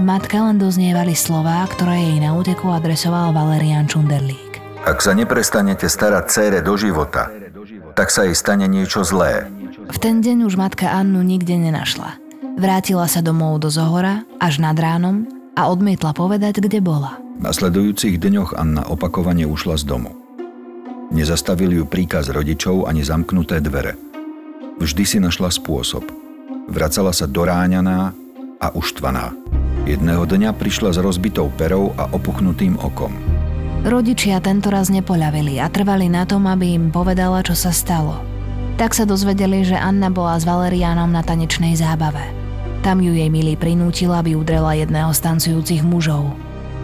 Matka 0.00 0.40
len 0.40 0.56
doznievali 0.56 1.12
slová, 1.12 1.66
ktoré 1.68 2.00
jej 2.00 2.18
na 2.22 2.32
úteku 2.32 2.72
adresoval 2.72 3.36
Valerian 3.36 3.84
Čunderlík. 3.84 4.62
Ak 4.80 5.04
sa 5.04 5.12
neprestanete 5.12 5.92
starať 5.92 6.24
cére 6.32 6.58
do 6.64 6.72
života, 6.78 7.28
tak 7.92 8.08
sa 8.08 8.24
jej 8.24 8.32
stane 8.32 8.64
niečo 8.64 9.04
zlé. 9.04 9.44
V 9.92 9.98
ten 10.00 10.24
deň 10.24 10.48
už 10.48 10.56
matka 10.56 10.88
Annu 10.88 11.20
nikde 11.20 11.58
nenašla. 11.60 12.16
Vrátila 12.56 13.04
sa 13.10 13.20
domov 13.20 13.60
do 13.60 13.68
Zohora 13.68 14.24
až 14.40 14.56
nad 14.62 14.78
ránom 14.78 15.28
a 15.52 15.68
odmietla 15.68 16.16
povedať, 16.16 16.64
kde 16.64 16.80
bola. 16.80 17.20
V 17.36 17.44
nasledujúcich 17.44 18.16
dňoch 18.16 18.56
Anna 18.56 18.88
opakovane 18.88 19.44
ušla 19.44 19.76
z 19.76 19.84
domu. 19.84 20.16
Nezastavili 21.12 21.76
ju 21.76 21.84
príkaz 21.84 22.30
rodičov 22.32 22.88
ani 22.88 23.04
zamknuté 23.04 23.60
dvere. 23.60 23.98
Vždy 24.80 25.04
si 25.04 25.18
našla 25.20 25.52
spôsob– 25.52 26.08
Vracala 26.70 27.10
sa 27.10 27.26
doráňaná 27.26 28.14
a 28.62 28.66
uštvaná. 28.70 29.34
Jedného 29.90 30.22
dňa 30.22 30.54
prišla 30.54 30.94
s 30.94 31.02
rozbitou 31.02 31.50
perou 31.58 31.90
a 31.98 32.06
opuchnutým 32.14 32.78
okom. 32.78 33.10
Rodičia 33.82 34.38
tento 34.38 34.70
raz 34.70 34.86
nepoľavili 34.86 35.58
a 35.58 35.66
trvali 35.66 36.06
na 36.06 36.22
tom, 36.28 36.46
aby 36.46 36.78
im 36.78 36.94
povedala, 36.94 37.42
čo 37.42 37.58
sa 37.58 37.74
stalo. 37.74 38.22
Tak 38.78 38.94
sa 38.94 39.02
dozvedeli, 39.02 39.66
že 39.66 39.74
Anna 39.74 40.14
bola 40.14 40.38
s 40.38 40.46
Valerianom 40.46 41.10
na 41.10 41.26
tanečnej 41.26 41.74
zábave. 41.74 42.22
Tam 42.86 43.02
ju 43.02 43.12
jej 43.12 43.28
milý 43.28 43.58
prinútil, 43.58 44.14
aby 44.14 44.38
udrela 44.38 44.72
jedného 44.78 45.10
z 45.10 45.20
tancujúcich 45.20 45.82
mužov. 45.82 46.32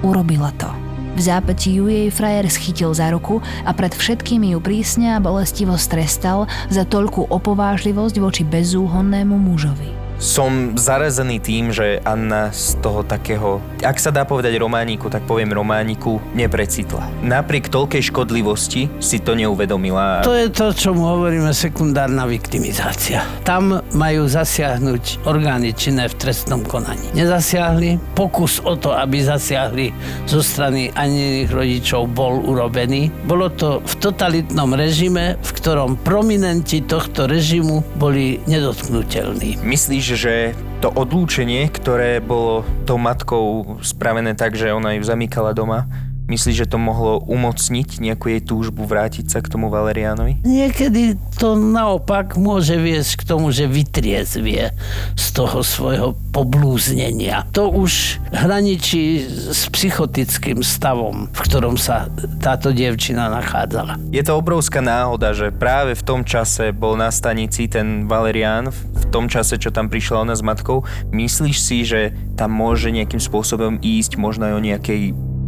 Urobila 0.03 0.51
to. 0.59 0.86
V 1.17 1.21
zápätí 1.25 1.81
ju 1.81 1.89
jej 1.89 2.13
frajer 2.13 2.45
schytil 2.53 2.93
za 2.93 3.09
ruku 3.09 3.41
a 3.65 3.73
pred 3.73 3.97
všetkými 3.97 4.53
ju 4.53 4.61
prísne 4.61 5.17
a 5.17 5.23
bolestivo 5.25 5.81
strestal 5.81 6.45
za 6.69 6.85
toľkú 6.85 7.33
opovážlivosť 7.33 8.21
voči 8.21 8.45
bezúhonnému 8.45 9.33
mužovi. 9.33 9.96
Som 10.17 10.81
zarazený 10.81 11.45
tým, 11.45 11.77
že 11.77 12.01
Anna 12.01 12.49
z 12.49 12.81
toho 12.81 13.05
takého, 13.05 13.61
ak 13.85 14.01
sa 14.01 14.09
dá 14.09 14.25
povedať 14.25 14.57
romániku, 14.57 15.13
tak 15.13 15.29
poviem 15.29 15.53
romániku, 15.53 16.19
neprecitla. 16.33 17.05
Napriek 17.21 17.69
toľkej 17.69 18.09
škodlivosti 18.09 18.89
si 18.97 19.21
to 19.21 19.37
neuvedomila. 19.37 20.25
To 20.25 20.33
je 20.33 20.49
to, 20.49 20.73
čo 20.73 20.97
mu 20.97 21.05
hovoríme 21.05 21.53
sekundárna 21.53 22.25
viktimizácia. 22.25 23.21
Tam 23.45 23.85
majú 23.93 24.25
zasiahnuť 24.25 25.29
orgány 25.29 25.77
činné 25.77 26.09
v 26.09 26.17
trestnom 26.17 26.65
konaní. 26.65 27.13
Nezasiahli, 27.13 28.17
pokus 28.17 28.65
o 28.65 28.73
to, 28.73 28.97
aby 28.97 29.21
zasiahli 29.21 29.93
zo 30.25 30.41
strany 30.41 30.89
aniných 30.97 31.53
rodičov 31.53 32.09
bol 32.09 32.41
urobený. 32.41 33.13
Bolo 33.29 33.53
to 33.53 33.85
v 33.85 33.95
totalitnom 34.01 34.73
režime, 34.73 35.37
v 35.37 35.51
ktorom 35.61 36.01
prominenti 36.01 36.81
tohto 36.81 37.29
režimu 37.29 37.85
boli 38.01 38.41
nedotknutelní. 38.49 39.61
Myslíš, 39.61 40.06
že 40.15 40.55
to 40.79 40.93
odlúčenie, 40.95 41.67
ktoré 41.73 42.23
bolo 42.23 42.63
tou 42.87 43.01
matkou 43.01 43.81
spravené 43.83 44.39
tak, 44.39 44.55
že 44.55 44.71
ona 44.71 44.95
ju 44.95 45.03
zamykala 45.03 45.51
doma, 45.51 45.91
Myslíš, 46.27 46.67
že 46.67 46.71
to 46.75 46.83
mohlo 46.83 47.23
umocniť 47.23 48.03
nejakú 48.03 48.35
jej 48.35 48.43
túžbu 48.43 48.83
vrátiť 48.83 49.31
sa 49.31 49.39
k 49.39 49.47
tomu 49.47 49.71
Valeriánovi? 49.71 50.43
Niekedy 50.43 51.15
to 51.39 51.55
naopak 51.55 52.35
môže 52.35 52.75
viesť 52.75 53.23
k 53.23 53.27
tomu, 53.31 53.55
že 53.55 53.71
vytriezvie 53.71 54.75
z 55.15 55.27
toho 55.31 55.63
svojho 55.63 56.19
poblúznenia. 56.35 57.47
To 57.55 57.71
už 57.71 58.19
hraničí 58.35 59.23
s 59.55 59.71
psychotickým 59.71 60.67
stavom, 60.67 61.31
v 61.31 61.41
ktorom 61.47 61.79
sa 61.79 62.11
táto 62.43 62.75
dievčina 62.75 63.31
nachádzala. 63.31 63.95
Je 64.11 64.27
to 64.27 64.35
obrovská 64.35 64.83
náhoda, 64.83 65.31
že 65.31 65.55
práve 65.55 65.95
v 65.95 66.03
tom 66.03 66.27
čase 66.27 66.75
bol 66.75 66.99
na 66.99 67.15
stanici 67.15 67.71
ten 67.71 68.11
Valerián, 68.11 68.75
v 68.75 69.05
tom 69.15 69.31
čase, 69.31 69.63
čo 69.63 69.71
tam 69.71 69.87
prišla 69.87 70.27
ona 70.27 70.35
s 70.35 70.43
matkou. 70.43 70.83
Myslíš 71.15 71.57
si, 71.63 71.87
že 71.87 72.11
tam 72.35 72.51
môže 72.51 72.91
nejakým 72.91 73.23
spôsobom 73.23 73.79
ísť 73.79 74.19
možno 74.19 74.51
aj 74.51 74.55
o 74.59 74.65
nejakej 74.67 75.03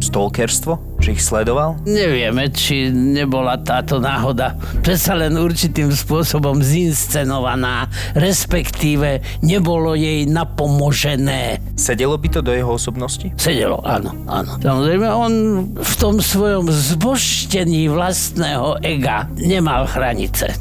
stalkerstvo? 0.09 0.97
Že 0.97 1.09
ich 1.13 1.21
sledoval? 1.21 1.77
Nevieme, 1.85 2.49
či 2.49 2.89
nebola 2.89 3.61
táto 3.61 4.01
náhoda 4.01 4.57
predsa 4.81 5.13
len 5.13 5.37
určitým 5.37 5.93
spôsobom 5.93 6.59
zinscenovaná, 6.59 7.85
respektíve 8.17 9.21
nebolo 9.45 9.93
jej 9.93 10.25
napomožené. 10.25 11.61
Sedelo 11.77 12.17
by 12.17 12.27
to 12.33 12.41
do 12.41 12.51
jeho 12.51 12.73
osobnosti? 12.73 13.29
Sedelo, 13.37 13.79
áno, 13.85 14.11
áno. 14.25 14.57
Samozrejme, 14.57 15.07
on 15.07 15.33
v 15.77 15.93
tom 16.01 16.17
svojom 16.17 16.67
zboštení 16.67 17.87
vlastného 17.87 18.81
ega 18.81 19.29
nemal 19.37 19.85
hranice. 19.85 20.51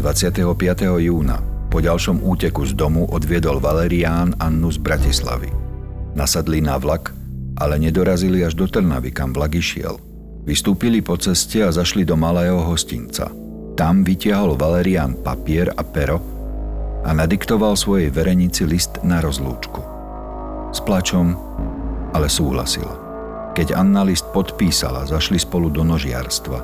25. 0.00 0.44
júna 1.00 1.40
po 1.72 1.82
ďalšom 1.82 2.22
úteku 2.22 2.62
z 2.68 2.76
domu 2.76 3.02
odviedol 3.10 3.58
Valerián 3.58 4.36
Annu 4.38 4.70
z 4.70 4.78
Bratislavy. 4.78 5.50
Nasadli 6.14 6.62
na 6.62 6.78
vlak 6.78 7.23
ale 7.58 7.78
nedorazili 7.78 8.42
až 8.42 8.58
do 8.58 8.66
Trnavy, 8.66 9.14
kam 9.14 9.30
vlak 9.30 9.54
išiel. 9.54 9.98
Vystúpili 10.44 11.00
po 11.00 11.16
ceste 11.16 11.64
a 11.64 11.72
zašli 11.72 12.04
do 12.04 12.18
malého 12.18 12.60
hostinca. 12.60 13.32
Tam 13.74 14.04
vytiahol 14.04 14.54
Valerian 14.54 15.16
papier 15.18 15.72
a 15.74 15.82
pero 15.82 16.20
a 17.04 17.10
nadiktoval 17.12 17.76
svojej 17.76 18.08
verenici 18.08 18.64
list 18.64 19.00
na 19.04 19.20
rozlúčku. 19.20 19.80
S 20.72 20.80
plačom, 20.84 21.36
ale 22.12 22.28
súhlasila. 22.28 22.96
Keď 23.54 23.76
Anna 23.76 24.02
list 24.02 24.26
podpísala, 24.34 25.06
zašli 25.06 25.38
spolu 25.38 25.70
do 25.70 25.86
nožiarstva, 25.86 26.58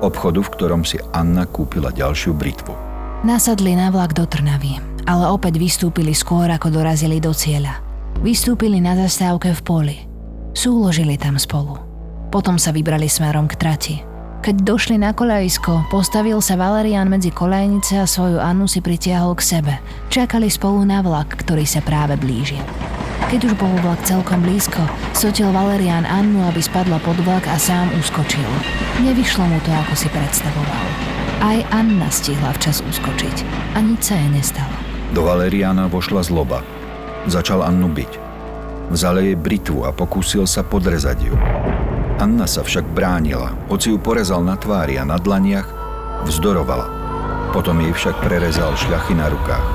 obchodu, 0.00 0.40
v 0.40 0.52
ktorom 0.56 0.82
si 0.86 0.96
Anna 1.12 1.44
kúpila 1.44 1.92
ďalšiu 1.92 2.32
britvu. 2.32 2.72
Nasadli 3.20 3.76
na 3.76 3.92
vlak 3.92 4.16
do 4.16 4.24
Trnavy, 4.24 4.80
ale 5.04 5.28
opäť 5.28 5.60
vystúpili 5.60 6.16
skôr, 6.16 6.48
ako 6.48 6.72
dorazili 6.72 7.20
do 7.20 7.36
cieľa. 7.36 7.84
Vystúpili 8.24 8.80
na 8.80 8.96
zastávke 8.96 9.52
v 9.52 9.60
poli– 9.60 9.96
Súložili 10.50 11.14
tam 11.14 11.38
spolu. 11.38 11.78
Potom 12.30 12.58
sa 12.58 12.74
vybrali 12.74 13.06
smerom 13.06 13.46
k 13.46 13.54
trati. 13.58 13.96
Keď 14.40 14.56
došli 14.64 14.96
na 14.96 15.12
kolejisko, 15.12 15.84
postavil 15.92 16.40
sa 16.40 16.56
Valerian 16.56 17.12
medzi 17.12 17.28
kolejnice 17.28 18.00
a 18.00 18.08
svoju 18.08 18.40
Annu 18.40 18.64
si 18.64 18.80
pritiahol 18.80 19.36
k 19.36 19.44
sebe. 19.44 19.74
Čakali 20.08 20.48
spolu 20.48 20.80
na 20.88 21.04
vlak, 21.04 21.44
ktorý 21.44 21.68
sa 21.68 21.84
práve 21.84 22.16
blížil. 22.16 22.62
Keď 23.28 23.52
už 23.52 23.54
bol 23.60 23.68
vlak 23.84 24.00
celkom 24.02 24.40
blízko, 24.40 24.80
sotil 25.12 25.52
Valerian 25.52 26.08
Annu, 26.08 26.40
aby 26.48 26.58
spadla 26.64 26.96
pod 27.04 27.20
vlak 27.20 27.44
a 27.52 27.60
sám 27.60 27.92
uskočil. 28.00 28.48
Nevyšlo 29.04 29.44
mu 29.44 29.60
to, 29.60 29.70
ako 29.70 29.92
si 29.92 30.08
predstavoval. 30.08 30.84
Aj 31.44 31.58
Anna 31.68 32.08
stihla 32.08 32.56
včas 32.56 32.80
uskočiť 32.80 33.36
a 33.76 33.84
nič 33.84 34.08
sa 34.08 34.16
jej 34.16 34.30
nestalo. 34.32 34.72
Do 35.12 35.20
Valeriana 35.28 35.84
vošla 35.84 36.24
zloba. 36.24 36.64
Začal 37.28 37.60
Annu 37.60 37.92
byť. 37.92 38.29
Vzal 38.90 39.22
jej 39.22 39.38
britvu 39.38 39.86
a 39.86 39.94
pokúsil 39.94 40.50
sa 40.50 40.66
podrezať 40.66 41.18
ju. 41.22 41.34
Anna 42.18 42.44
sa 42.44 42.66
však 42.66 42.90
bránila, 42.90 43.54
hoci 43.70 43.94
ju 43.94 44.02
porezal 44.02 44.42
na 44.42 44.58
tvári 44.58 44.98
a 44.98 45.06
na 45.06 45.14
dlaniach, 45.16 45.70
vzdorovala. 46.26 46.90
Potom 47.54 47.78
jej 47.78 47.94
však 47.94 48.18
prerezal 48.20 48.74
šľachy 48.74 49.14
na 49.14 49.30
rukách. 49.30 49.66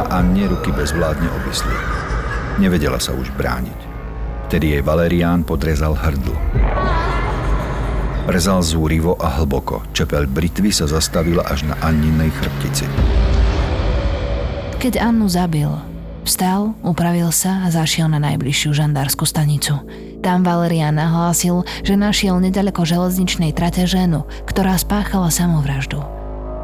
A 0.00 0.02
Anne 0.24 0.48
ruky 0.48 0.72
bezvládne 0.72 1.28
obysli. 1.44 1.76
Nevedela 2.56 2.96
sa 2.96 3.12
už 3.12 3.28
brániť. 3.36 3.80
Vtedy 4.48 4.76
jej 4.76 4.82
Valerián 4.82 5.44
podrezal 5.44 5.92
hrdlo. 5.92 6.36
Rezal 8.24 8.64
zúrivo 8.64 9.20
a 9.20 9.36
hlboko. 9.36 9.84
Čepel 9.92 10.24
britvy 10.24 10.72
sa 10.72 10.88
zastavila 10.88 11.44
až 11.44 11.68
na 11.68 11.76
Anninej 11.84 12.32
chrbtici. 12.40 12.88
Keď 14.80 14.96
Annu 15.00 15.28
zabil, 15.28 15.68
Vstal, 16.24 16.72
upravil 16.80 17.28
sa 17.28 17.60
a 17.62 17.68
zašiel 17.68 18.08
na 18.08 18.16
najbližšiu 18.16 18.72
žandárskú 18.72 19.28
stanicu. 19.28 19.76
Tam 20.24 20.40
Valerian 20.40 20.96
nahlásil, 20.96 21.68
že 21.84 22.00
našiel 22.00 22.40
nedaleko 22.40 22.80
železničnej 22.88 23.52
trate 23.52 23.84
ženu, 23.84 24.24
ktorá 24.48 24.72
spáchala 24.80 25.28
samovraždu. 25.28 26.00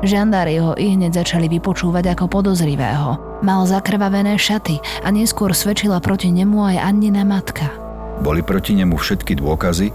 Žandári 0.00 0.64
ho 0.64 0.72
i 0.80 0.96
hneď 0.96 1.20
začali 1.20 1.44
vypočúvať 1.52 2.16
ako 2.16 2.40
podozrivého. 2.40 3.20
Mal 3.44 3.60
zakrvavené 3.68 4.40
šaty 4.40 4.80
a 5.04 5.12
neskôr 5.12 5.52
svedčila 5.52 6.00
proti 6.00 6.32
nemu 6.32 6.56
aj 6.56 6.76
Annina 6.80 7.20
matka. 7.28 7.68
Boli 8.24 8.40
proti 8.40 8.72
nemu 8.80 8.96
všetky 8.96 9.36
dôkazy, 9.36 9.92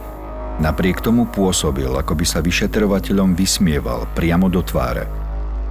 napriek 0.61 1.01
tomu 1.01 1.25
pôsobil, 1.25 1.89
ako 1.89 2.13
by 2.13 2.25
sa 2.25 2.37
vyšetrovateľom 2.45 3.33
vysmieval 3.33 4.05
priamo 4.13 4.45
do 4.45 4.61
tváre– 4.61 5.09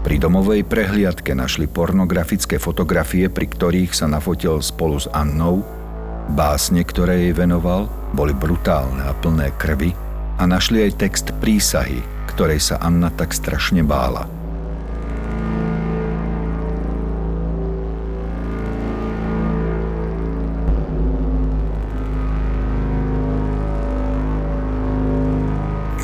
pri 0.05 0.21
domovej 0.21 0.69
prehliadke 0.69 1.33
našli 1.33 1.65
pornografické 1.65 2.61
fotografie, 2.61 3.33
pri 3.33 3.49
ktorých 3.49 3.97
sa 3.97 4.05
nafotil 4.05 4.61
spolu 4.61 5.01
s 5.01 5.09
Annou. 5.17 5.65
Básne, 6.37 6.85
ktoré 6.85 7.25
jej 7.25 7.33
venoval, 7.33 7.89
boli 8.13 8.37
brutálne 8.37 9.01
a 9.01 9.17
plné 9.17 9.49
krvi 9.57 9.97
a 10.37 10.45
našli 10.45 10.85
aj 10.85 11.01
text 11.01 11.27
prísahy, 11.41 12.05
ktorej 12.29 12.61
sa 12.61 12.77
Anna 12.85 13.09
tak 13.09 13.33
strašne 13.33 13.81
bála. 13.81 14.44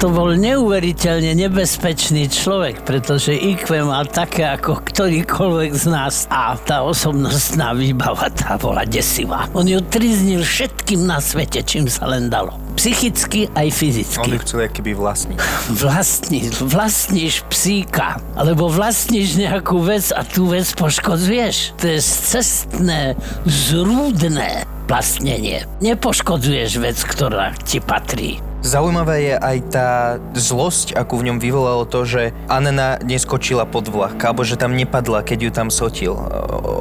To 0.00 0.08
bol 0.08 0.32
neuveriteľne 0.32 1.36
nebezpečný 1.36 2.32
človek, 2.32 2.88
pretože 2.88 3.36
IQ 3.36 3.84
mal 3.84 4.08
také 4.08 4.48
ako 4.48 4.80
ktorýkoľvek 4.80 5.76
z 5.76 5.84
nás 5.92 6.24
a 6.32 6.56
tá 6.56 6.80
osobnostná 6.80 7.76
výbava 7.76 8.32
tá 8.32 8.56
bola 8.56 8.88
desivá. 8.88 9.44
On 9.52 9.68
ju 9.68 9.76
triznil 9.92 10.40
všetkým 10.40 11.04
na 11.04 11.20
svete, 11.20 11.60
čím 11.60 11.84
sa 11.84 12.08
len 12.08 12.32
dalo. 12.32 12.56
Psychicky 12.80 13.52
aj 13.52 13.68
fyzicky. 13.76 14.24
On 14.24 14.40
chcel 14.40 14.72
keby 14.72 14.96
vlastniť. 14.96 15.36
Vlastníš, 15.84 16.64
vlastníš 16.64 17.44
psíka, 17.52 18.16
alebo 18.40 18.72
vlastníš 18.72 19.36
nejakú 19.36 19.84
vec 19.84 20.08
a 20.16 20.24
tú 20.24 20.48
vec 20.48 20.64
poškodzuješ. 20.80 21.76
To 21.76 21.84
je 21.84 22.00
cestné, 22.00 23.20
zrúdne 23.44 24.64
vlastnenie. 24.88 25.68
Nepoškodzuješ 25.84 26.70
vec, 26.80 26.96
ktorá 27.04 27.52
ti 27.68 27.84
patrí. 27.84 28.40
Zaujímavá 28.60 29.16
je 29.16 29.34
aj 29.40 29.58
tá 29.72 29.88
zlosť, 30.36 30.92
akú 30.92 31.16
v 31.16 31.32
ňom 31.32 31.38
vyvolalo 31.40 31.88
to, 31.88 32.04
že 32.04 32.36
Anna 32.44 33.00
neskočila 33.00 33.64
pod 33.64 33.88
vlak, 33.88 34.20
alebo 34.20 34.44
že 34.44 34.60
tam 34.60 34.76
nepadla, 34.76 35.24
keď 35.24 35.38
ju 35.48 35.50
tam 35.50 35.68
sotil. 35.72 36.12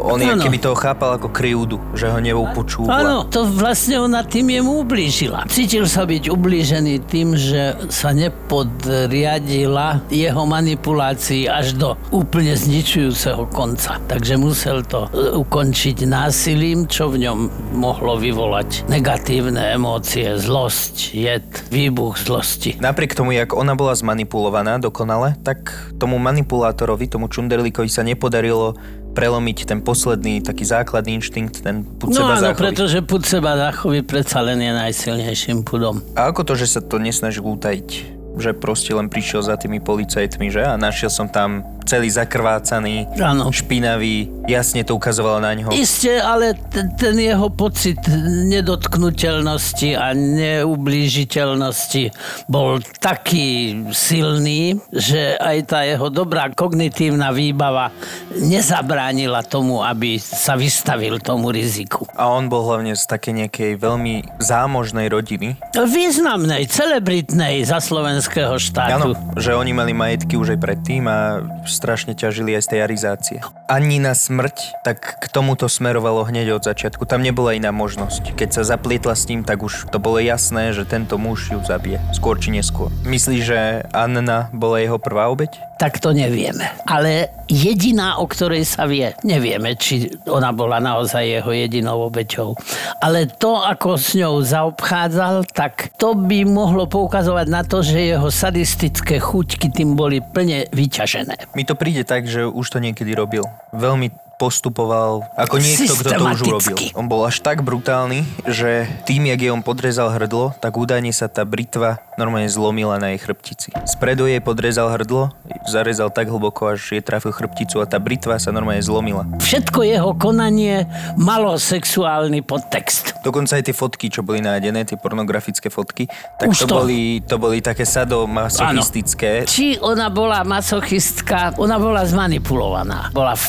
On 0.09 0.19
je, 0.19 0.27
Áno. 0.27 0.43
keby 0.43 0.57
toho 0.59 0.75
chápal 0.75 1.15
ako 1.15 1.31
kryjúdu, 1.31 1.77
že 1.95 2.11
ho 2.11 2.19
neupočúva. 2.19 2.99
Áno, 2.99 3.17
to 3.29 3.47
vlastne 3.47 4.01
ona 4.01 4.25
tým 4.25 4.51
jemu 4.51 4.83
ublížila. 4.83 5.47
Cítil 5.47 5.87
sa 5.87 6.03
byť 6.03 6.27
ublížený 6.27 7.05
tým, 7.07 7.37
že 7.37 7.77
sa 7.87 8.11
nepodriadila 8.11 10.03
jeho 10.11 10.43
manipulácii 10.43 11.47
až 11.47 11.77
do 11.77 11.95
úplne 12.11 12.57
zničujúceho 12.59 13.47
konca. 13.53 14.01
Takže 14.09 14.35
musel 14.35 14.83
to 14.83 15.07
e, 15.13 15.37
ukončiť 15.37 16.03
násilím, 16.09 16.89
čo 16.89 17.07
v 17.13 17.23
ňom 17.23 17.37
mohlo 17.77 18.17
vyvolať 18.17 18.89
negatívne 18.89 19.77
emócie, 19.77 20.35
zlosť, 20.35 20.95
jed, 21.13 21.45
výbuch 21.69 22.17
zlosti. 22.17 22.75
Napriek 22.82 23.15
tomu, 23.15 23.32
jak 23.32 23.53
ona 23.53 23.77
bola 23.77 23.93
zmanipulovaná 23.95 24.77
dokonale, 24.77 25.38
tak 25.45 25.69
tomu 26.01 26.17
manipulátorovi, 26.17 27.08
tomu 27.08 27.29
Čunderlíkovi 27.29 27.89
sa 27.89 28.01
nepodarilo 28.01 28.73
prelomiť 29.10 29.65
ten 29.65 29.79
posledný, 29.82 30.41
taký 30.45 30.65
základný 30.65 31.17
inštinkt, 31.17 31.65
ten 31.65 31.82
pud 31.82 32.13
No 32.13 32.21
seba 32.21 32.38
áno, 32.38 32.43
záchovy. 32.53 32.62
pretože 32.62 32.97
pud 33.01 33.23
seba 33.25 33.58
záchovy 33.58 34.05
predsa 34.05 34.41
len 34.45 34.62
je 34.62 34.69
najsilnejším 34.69 35.65
pudom. 35.65 36.01
A 36.13 36.29
ako 36.29 36.45
to, 36.45 36.53
že 36.53 36.69
sa 36.69 36.82
to 36.82 37.01
nesnažil 37.01 37.45
utajiť? 37.45 38.18
Že 38.39 38.56
proste 38.56 38.95
len 38.95 39.12
prišiel 39.12 39.43
za 39.43 39.60
tými 39.60 39.78
policajtmi, 39.78 40.47
že? 40.47 40.63
A 40.63 40.80
našiel 40.80 41.12
som 41.12 41.28
tam 41.28 41.62
celý 41.84 42.08
zakrvácaný, 42.08 43.10
Áno. 43.17 43.49
špinavý, 43.49 44.30
jasne 44.45 44.86
to 44.86 44.93
ukazovalo 44.93 45.41
na 45.41 45.58
ňo. 45.58 45.73
Isté, 45.73 46.21
ale 46.21 46.54
t- 46.54 46.86
ten 46.95 47.17
jeho 47.17 47.49
pocit 47.49 47.97
nedotknutelnosti 48.45 49.97
a 49.97 50.13
neublížiteľnosti 50.13 52.13
bol 52.45 52.78
taký 53.02 53.49
silný, 53.89 54.78
že 54.93 55.34
aj 55.41 55.58
tá 55.65 55.82
jeho 55.82 56.13
dobrá 56.13 56.54
kognitívna 56.54 57.34
výbava 57.34 57.89
nezabránila 58.38 59.41
tomu, 59.41 59.82
aby 59.82 60.21
sa 60.21 60.54
vystavil 60.54 61.17
tomu 61.17 61.49
riziku. 61.49 62.06
A 62.13 62.30
on 62.30 62.54
bol 62.54 62.69
hlavne 62.69 62.93
z 62.93 63.10
také 63.10 63.34
nejakej 63.34 63.82
veľmi 63.82 64.38
zámožnej 64.38 65.10
rodiny. 65.10 65.58
Významnej, 65.73 66.69
celebritnej 66.69 67.65
za 67.65 67.82
slovenského 67.82 68.28
Áno, 68.37 68.57
štátu. 68.61 69.09
že 69.39 69.57
oni 69.57 69.71
mali 69.73 69.95
majetky 69.95 70.37
už 70.37 70.53
aj 70.55 70.59
predtým 70.61 71.07
a 71.09 71.41
strašne 71.65 72.13
ťažili 72.13 72.53
aj 72.53 72.61
z 72.65 72.69
tej 72.75 72.79
arizácie. 72.85 73.37
Ani 73.69 74.01
na 74.01 74.17
smrť, 74.17 74.82
tak 74.82 75.21
k 75.21 75.25
tomuto 75.29 75.69
smerovalo 75.69 76.25
hneď 76.25 76.58
od 76.58 76.65
začiatku. 76.65 77.05
Tam 77.05 77.21
nebola 77.21 77.53
iná 77.53 77.69
možnosť. 77.69 78.34
Keď 78.34 78.49
sa 78.49 78.65
zaplietla 78.65 79.13
s 79.13 79.29
ním, 79.29 79.45
tak 79.45 79.62
už 79.62 79.93
to 79.93 80.01
bolo 80.01 80.17
jasné, 80.17 80.73
že 80.73 80.89
tento 80.89 81.21
muž 81.21 81.53
ju 81.53 81.62
zabije. 81.62 82.01
Skôr 82.17 82.41
či 82.41 82.49
neskôr. 82.49 82.89
Myslíš, 83.05 83.41
že 83.45 83.86
Anna 83.93 84.49
bola 84.49 84.82
jeho 84.82 84.97
prvá 84.97 85.29
obeď? 85.29 85.53
Tak 85.77 86.01
to 86.01 86.17
nevieme. 86.17 86.65
Ale 86.89 87.29
jediná, 87.45 88.17
o 88.17 88.25
ktorej 88.25 88.65
sa 88.65 88.89
vie, 88.89 89.13
nevieme, 89.21 89.77
či 89.77 90.17
ona 90.25 90.49
bola 90.49 90.82
naozaj 90.82 91.23
jeho 91.39 91.53
jedinou 91.53 92.10
obeťou. 92.10 92.58
Ale 93.05 93.29
to, 93.29 93.63
ako 93.63 94.01
s 94.01 94.17
ňou 94.17 94.41
zaobchádzal, 94.43 95.45
tak 95.53 95.93
to 95.95 96.17
by 96.17 96.41
mohlo 96.41 96.89
poukazovať 96.89 97.47
na 97.47 97.62
to, 97.62 97.86
že 97.86 98.17
jeho 98.17 98.34
sadistické 98.34 99.21
chuťky 99.21 99.69
tým 99.69 99.93
boli 99.93 100.25
plne 100.25 100.65
vyťažené. 100.73 101.53
Mi 101.53 101.63
to 101.63 101.77
príde 101.77 102.01
tak, 102.03 102.25
že 102.25 102.49
už 102.49 102.65
to 102.65 102.82
niekedy 102.82 103.13
robil. 103.13 103.45
Veľmi 103.74 104.28
postupoval 104.39 105.28
ako 105.36 105.60
niekto, 105.60 105.91
kto 105.99 106.10
to 106.15 106.23
už 106.23 106.41
urobil. 106.47 106.78
On 106.95 107.12
bol 107.12 107.28
až 107.28 107.43
tak 107.43 107.60
brutálny, 107.60 108.23
že 108.47 108.88
tým, 109.04 109.28
jak 109.28 109.39
jej 109.43 109.52
on 109.52 109.60
podrezal 109.60 110.08
hrdlo, 110.15 110.56
tak 110.63 110.80
údajne 110.80 111.12
sa 111.12 111.28
tá 111.28 111.43
britva 111.43 111.99
normálne 112.15 112.47
zlomila 112.47 112.95
na 112.95 113.12
jej 113.12 113.19
chrbtici. 113.19 113.75
Spredu 113.84 114.32
jej 114.32 114.39
podrezal 114.39 114.88
hrdlo, 114.95 115.36
zarezal 115.67 116.08
tak 116.08 116.32
hlboko, 116.32 116.71
až 116.75 116.95
jej 116.95 117.04
trafil 117.04 117.36
chrbticu 117.36 117.84
a 117.84 117.86
tá 117.88 117.99
britva 117.99 118.39
sa 118.39 118.56
normálne 118.56 118.80
zlomila. 118.80 119.28
Všetko 119.43 119.84
jeho 119.84 120.12
konanie 120.15 120.88
malo 121.19 121.60
sexuálny 121.60 122.39
podtext. 122.43 123.19
Dokonca 123.23 123.60
aj 123.60 123.67
tie 123.67 123.75
fotky, 123.75 124.08
čo 124.08 124.23
boli 124.23 124.39
nájdené, 124.39 124.88
tie 124.88 124.95
pornografické 124.95 125.67
fotky, 125.67 126.08
tak 126.39 126.56
to, 126.56 126.63
to. 126.67 126.75
boli, 126.80 127.19
to 127.23 127.36
boli 127.36 127.60
také 127.60 127.84
sadomasochistické. 127.84 129.43
Či 129.43 129.80
ona 129.80 130.08
bola 130.08 130.47
masochistka, 130.47 131.56
ona 131.60 131.75
bola 131.75 132.08
zmanipulovaná. 132.08 133.12
Bola 133.12 133.36
v 133.36 133.43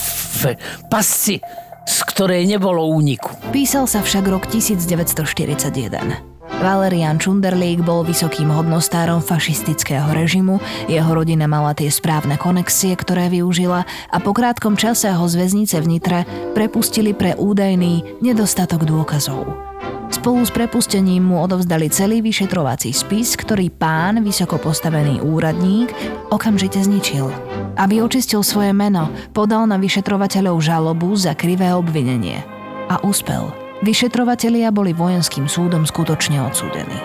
pasci, 0.89 1.43
z 1.85 1.99
ktorej 2.09 2.47
nebolo 2.47 2.87
úniku. 2.89 3.35
Písal 3.51 3.91
sa 3.91 4.01
však 4.01 4.25
rok 4.31 4.45
1941. 4.49 6.31
Valerian 6.61 7.17
Čunderlík 7.17 7.81
bol 7.81 8.05
vysokým 8.05 8.53
hodnostárom 8.53 9.25
fašistického 9.25 10.13
režimu, 10.13 10.61
jeho 10.93 11.09
rodina 11.09 11.49
mala 11.49 11.73
tie 11.73 11.89
správne 11.89 12.37
konexie, 12.37 12.93
ktoré 12.93 13.33
využila 13.33 13.89
a 14.13 14.17
po 14.21 14.37
krátkom 14.37 14.77
čase 14.77 15.09
ho 15.09 15.25
z 15.25 15.41
väznice 15.41 15.81
v 15.81 15.97
Nitre 15.97 16.21
prepustili 16.53 17.17
pre 17.17 17.33
údajný 17.39 18.21
nedostatok 18.21 18.85
dôkazov. 18.85 19.70
Spolu 20.11 20.43
s 20.43 20.51
prepustením 20.51 21.23
mu 21.23 21.39
odovzdali 21.39 21.87
celý 21.87 22.19
vyšetrovací 22.19 22.91
spis, 22.91 23.39
ktorý 23.39 23.71
pán, 23.71 24.27
vysoko 24.27 24.59
postavený 24.59 25.23
úradník, 25.23 25.95
okamžite 26.35 26.83
zničil. 26.83 27.31
Aby 27.79 28.03
očistil 28.03 28.43
svoje 28.43 28.75
meno, 28.75 29.09
podal 29.31 29.71
na 29.71 29.79
vyšetrovateľov 29.79 30.59
žalobu 30.59 31.15
za 31.15 31.39
krivé 31.39 31.71
obvinenie. 31.71 32.43
A 32.91 32.99
úspel. 33.07 33.55
Vyšetrovatelia 33.87 34.75
boli 34.75 34.93
vojenským 34.93 35.49
súdom 35.49 35.87
skutočne 35.89 36.43
odsúdení. 36.43 36.99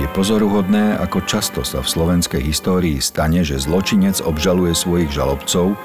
Je 0.00 0.06
pozoruhodné, 0.16 0.96
ako 1.02 1.26
často 1.28 1.60
sa 1.66 1.82
v 1.82 1.92
slovenskej 1.92 2.40
histórii 2.40 2.98
stane, 3.02 3.42
že 3.42 3.58
zločinec 3.58 4.22
obžaluje 4.22 4.72
svojich 4.72 5.10
žalobcov 5.12 5.76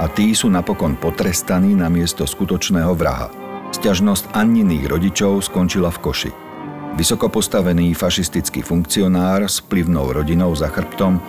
a 0.00 0.04
tí 0.10 0.32
sú 0.32 0.48
napokon 0.48 0.96
potrestaní 0.96 1.76
na 1.76 1.86
miesto 1.92 2.26
skutočného 2.26 2.92
vraha. 2.96 3.45
Sťažnosť 3.76 4.32
Anniných 4.32 4.88
rodičov 4.88 5.44
skončila 5.44 5.92
v 5.92 6.00
koši. 6.00 6.32
Vysoko 6.96 7.28
postavený 7.28 7.92
fašistický 7.92 8.64
funkcionár 8.64 9.44
s 9.44 9.60
vplyvnou 9.60 10.16
rodinou 10.16 10.48
za 10.56 10.72
chrbtom 10.72 11.20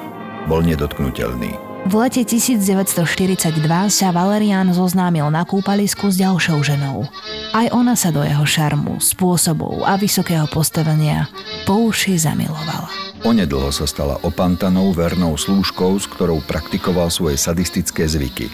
bol 0.47 0.63
nedotknutelný. 0.63 1.51
V 1.91 1.93
lete 1.99 2.23
1942 2.23 3.51
sa 3.91 4.07
Valerian 4.15 4.71
zoznámil 4.71 5.27
na 5.27 5.43
kúpalisku 5.43 6.07
s 6.07 6.23
ďalšou 6.23 6.63
ženou. 6.63 7.11
Aj 7.51 7.67
ona 7.75 7.99
sa 7.99 8.15
do 8.15 8.23
jeho 8.23 8.47
šarmu, 8.47 9.03
spôsobov 9.03 9.83
a 9.83 9.99
vysokého 9.99 10.47
postavenia 10.47 11.27
po 11.67 11.91
uši 11.91 12.15
zamilovala. 12.15 12.87
Onedlho 13.27 13.75
sa 13.75 13.83
stala 13.83 14.23
opantanou 14.23 14.95
vernou 14.95 15.35
slúžkou, 15.35 15.99
s 15.99 16.07
ktorou 16.07 16.39
praktikoval 16.47 17.11
svoje 17.11 17.35
sadistické 17.35 18.07
zvyky. 18.07 18.47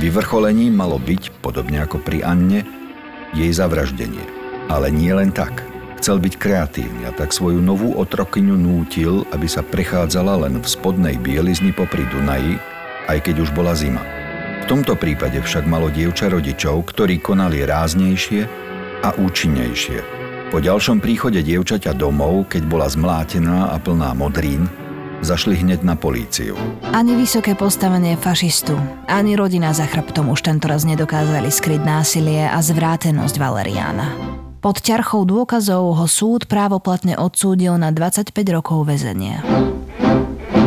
Vyvrcholením 0.00 0.72
malo 0.72 0.96
byť, 0.96 1.44
podobne 1.44 1.84
ako 1.84 2.00
pri 2.00 2.24
Anne, 2.24 2.85
jej 3.36 3.52
zavraždenie. 3.52 4.24
Ale 4.72 4.88
nie 4.88 5.12
len 5.12 5.30
tak. 5.30 5.62
Chcel 6.00 6.20
byť 6.20 6.34
kreatívny 6.40 7.04
a 7.08 7.12
tak 7.12 7.32
svoju 7.32 7.60
novú 7.60 7.92
otrokyňu 7.96 8.56
nútil, 8.56 9.28
aby 9.32 9.44
sa 9.44 9.60
prechádzala 9.60 10.48
len 10.48 10.60
v 10.60 10.66
spodnej 10.66 11.16
bielizni 11.20 11.72
popri 11.72 12.04
Dunaji, 12.08 12.56
aj 13.12 13.18
keď 13.20 13.44
už 13.44 13.50
bola 13.52 13.76
zima. 13.76 14.02
V 14.66 14.74
tomto 14.74 14.98
prípade 14.98 15.38
však 15.38 15.68
malo 15.68 15.92
dievča 15.92 16.26
rodičov, 16.26 16.90
ktorí 16.90 17.22
konali 17.22 17.62
ráznejšie 17.62 18.42
a 19.04 19.14
účinnejšie. 19.14 19.98
Po 20.50 20.62
ďalšom 20.62 21.02
príchode 21.02 21.42
dievčaťa 21.42 21.94
domov, 21.94 22.50
keď 22.50 22.62
bola 22.70 22.86
zmlátená 22.86 23.74
a 23.74 23.76
plná 23.82 24.14
modrín, 24.14 24.70
zašli 25.24 25.60
hneď 25.60 25.84
na 25.86 25.94
políciu. 25.96 26.56
Ani 26.92 27.16
vysoké 27.16 27.54
postavenie 27.54 28.16
fašistu, 28.16 28.76
ani 29.08 29.36
rodina 29.36 29.72
za 29.72 29.88
chrbtom 29.88 30.32
už 30.32 30.44
tentoraz 30.44 30.84
nedokázali 30.84 31.48
skryť 31.52 31.80
násilie 31.84 32.48
a 32.48 32.58
zvrátenosť 32.60 33.36
Valeriána. 33.38 34.08
Pod 34.60 34.82
ťarchou 34.82 35.22
dôkazov 35.22 35.94
ho 35.94 36.06
súd 36.10 36.50
právoplatne 36.50 37.14
odsúdil 37.14 37.78
na 37.78 37.94
25 37.94 38.34
rokov 38.50 38.82
väzenia. 38.88 39.44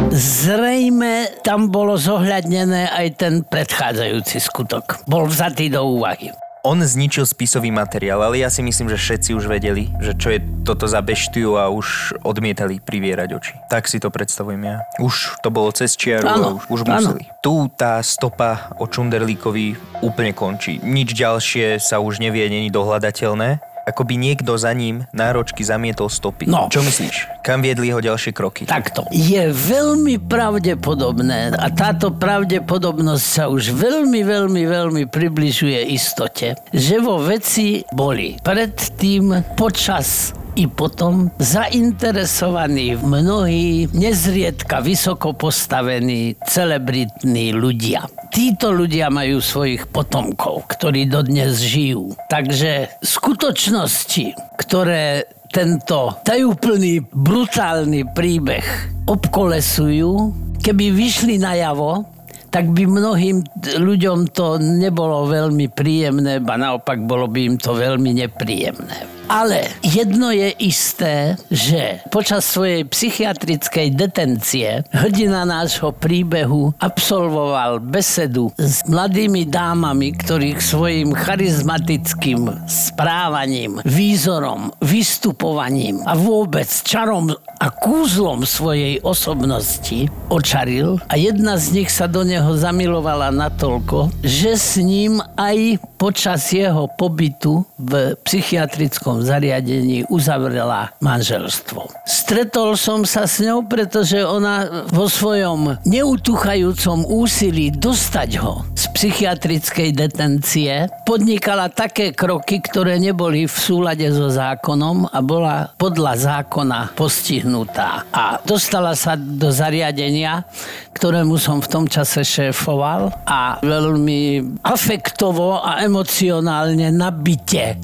Zrejme 0.10 1.44
tam 1.46 1.70
bolo 1.70 2.00
zohľadnené 2.00 2.90
aj 2.90 3.08
ten 3.20 3.34
predchádzajúci 3.46 4.42
skutok. 4.42 5.06
Bol 5.06 5.30
vzatý 5.30 5.70
do 5.70 5.86
úvahy. 5.86 6.34
On 6.68 6.76
zničil 6.76 7.24
spisový 7.24 7.72
materiál, 7.72 8.20
ale 8.20 8.44
ja 8.44 8.52
si 8.52 8.60
myslím, 8.60 8.92
že 8.92 9.00
všetci 9.00 9.32
už 9.32 9.48
vedeli, 9.48 9.88
že 10.04 10.12
čo 10.12 10.28
je 10.36 10.44
toto 10.68 10.92
za 10.92 11.00
beštiu 11.00 11.56
a 11.56 11.72
už 11.72 12.20
odmietali 12.28 12.84
privierať 12.84 13.30
oči. 13.32 13.54
Tak 13.72 13.88
si 13.88 13.96
to 13.96 14.12
predstavujem 14.12 14.68
ja. 14.68 14.84
Už 15.00 15.40
to 15.40 15.56
bolo 15.56 15.72
cez 15.72 15.96
čiaru 15.96 16.28
a 16.28 16.36
Áno, 16.36 16.60
už, 16.60 16.68
už 16.68 16.80
áno. 16.84 17.16
museli. 17.16 17.24
Tu 17.40 17.54
tá 17.80 18.04
stopa 18.04 18.76
o 18.76 18.92
Čunderlíkovi 18.92 19.80
úplne 20.04 20.36
končí. 20.36 20.84
Nič 20.84 21.16
ďalšie 21.16 21.80
sa 21.80 22.04
už 22.04 22.20
nevie, 22.20 22.44
není 22.52 22.68
dohľadateľné. 22.68 23.64
Ako 23.90 24.06
by 24.06 24.16
niekto 24.22 24.54
za 24.54 24.70
ním 24.72 25.10
náročky 25.12 25.66
zamietol 25.66 26.08
stopy. 26.14 26.46
No. 26.46 26.70
Čo 26.70 26.86
myslíš? 26.86 27.42
Kam 27.42 27.66
viedli 27.66 27.90
jeho 27.90 28.00
ďalšie 28.00 28.32
kroky? 28.32 28.70
Takto. 28.70 29.10
Je 29.10 29.50
veľmi 29.50 30.22
pravdepodobné 30.22 31.58
a 31.58 31.68
táto 31.74 32.14
pravdepodobnosť 32.14 33.26
sa 33.26 33.44
už 33.50 33.74
veľmi, 33.74 34.22
veľmi, 34.22 34.64
veľmi 34.70 35.04
približuje 35.10 35.90
istote, 35.90 36.54
že 36.70 37.02
vo 37.02 37.18
veci 37.18 37.82
boli 37.90 38.38
predtým, 38.46 39.58
počas 39.58 40.38
i 40.60 40.68
potom 40.68 41.32
zainteresovaní 41.40 43.00
mnohí 43.00 43.88
nezriedka 43.96 44.84
vysoko 44.84 45.32
postavení 45.32 46.36
celebritní 46.44 47.56
ľudia. 47.56 48.06
Títo 48.30 48.70
ľudia 48.70 49.10
majú 49.10 49.42
svojich 49.42 49.90
potomkov, 49.90 50.70
ktorí 50.70 51.10
dodnes 51.10 51.66
žijú. 51.66 52.14
Takže 52.30 53.02
skutočnosti, 53.02 54.38
ktoré 54.62 55.26
tento 55.50 56.14
tajúplný, 56.22 57.02
brutálny 57.10 58.06
príbeh 58.14 58.66
obkolesujú, 59.10 60.30
keby 60.62 60.94
vyšli 60.94 61.42
najavo, 61.42 62.06
tak 62.54 62.70
by 62.70 62.86
mnohým 62.86 63.46
ľuďom 63.78 64.30
to 64.34 64.62
nebolo 64.62 65.26
veľmi 65.26 65.70
príjemné, 65.70 66.42
ba 66.42 66.58
naopak 66.58 67.02
bolo 67.06 67.26
by 67.30 67.54
im 67.54 67.56
to 67.58 67.74
veľmi 67.74 68.14
nepríjemné. 68.26 69.19
Ale 69.30 69.70
jedno 69.86 70.34
je 70.34 70.50
isté, 70.58 71.38
že 71.54 72.02
počas 72.10 72.50
svojej 72.50 72.82
psychiatrickej 72.82 73.94
detencie 73.94 74.82
hrdina 74.90 75.46
nášho 75.46 75.94
príbehu 75.94 76.74
absolvoval 76.82 77.78
besedu 77.78 78.50
s 78.58 78.82
mladými 78.90 79.46
dámami, 79.46 80.18
ktorých 80.18 80.58
svojim 80.58 81.14
charizmatickým 81.14 82.66
správaním, 82.66 83.78
výzorom, 83.86 84.74
vystupovaním 84.82 86.02
a 86.10 86.18
vôbec 86.18 86.66
čarom 86.82 87.30
a 87.62 87.68
kúzlom 87.70 88.50
svojej 88.50 88.98
osobnosti 89.06 90.10
očaril 90.34 90.98
a 91.06 91.14
jedna 91.22 91.54
z 91.62 91.78
nich 91.78 91.94
sa 91.94 92.10
do 92.10 92.26
neho 92.26 92.58
zamilovala 92.58 93.30
natoľko, 93.30 94.10
že 94.26 94.58
s 94.58 94.82
ním 94.82 95.22
aj 95.38 95.78
počas 96.00 96.48
jeho 96.56 96.88
pobytu 96.96 97.68
v 97.76 98.16
psychiatrickom 98.24 99.20
zariadení 99.20 100.08
uzavrela 100.08 100.96
manželstvo. 101.04 101.92
Stretol 102.08 102.80
som 102.80 103.04
sa 103.04 103.28
s 103.28 103.44
ňou, 103.44 103.68
pretože 103.68 104.24
ona 104.24 104.88
vo 104.88 105.12
svojom 105.12 105.76
neutuchajúcom 105.84 107.04
úsilí 107.04 107.76
dostať 107.76 108.30
ho 108.40 108.64
z 108.80 108.84
psychiatrickej 108.96 109.92
detencie 109.92 110.88
podnikala 111.04 111.68
také 111.68 112.16
kroky, 112.16 112.64
ktoré 112.64 112.96
neboli 112.96 113.44
v 113.44 113.56
súlade 113.60 114.08
so 114.16 114.32
zákonom 114.32 115.12
a 115.12 115.20
bola 115.20 115.76
podľa 115.76 116.16
zákona 116.16 116.96
postihnutá. 116.96 118.08
A 118.16 118.40
dostala 118.48 118.96
sa 118.96 119.20
do 119.20 119.52
zariadenia, 119.52 120.48
ktorému 120.96 121.36
som 121.36 121.60
v 121.60 121.72
tom 121.72 121.86
čase 121.92 122.24
šéfoval 122.24 123.12
a 123.28 123.60
veľmi 123.60 124.60
afektovo 124.64 125.60
a 125.60 125.84
emocionálne 125.90 126.94
nabite 126.94 127.82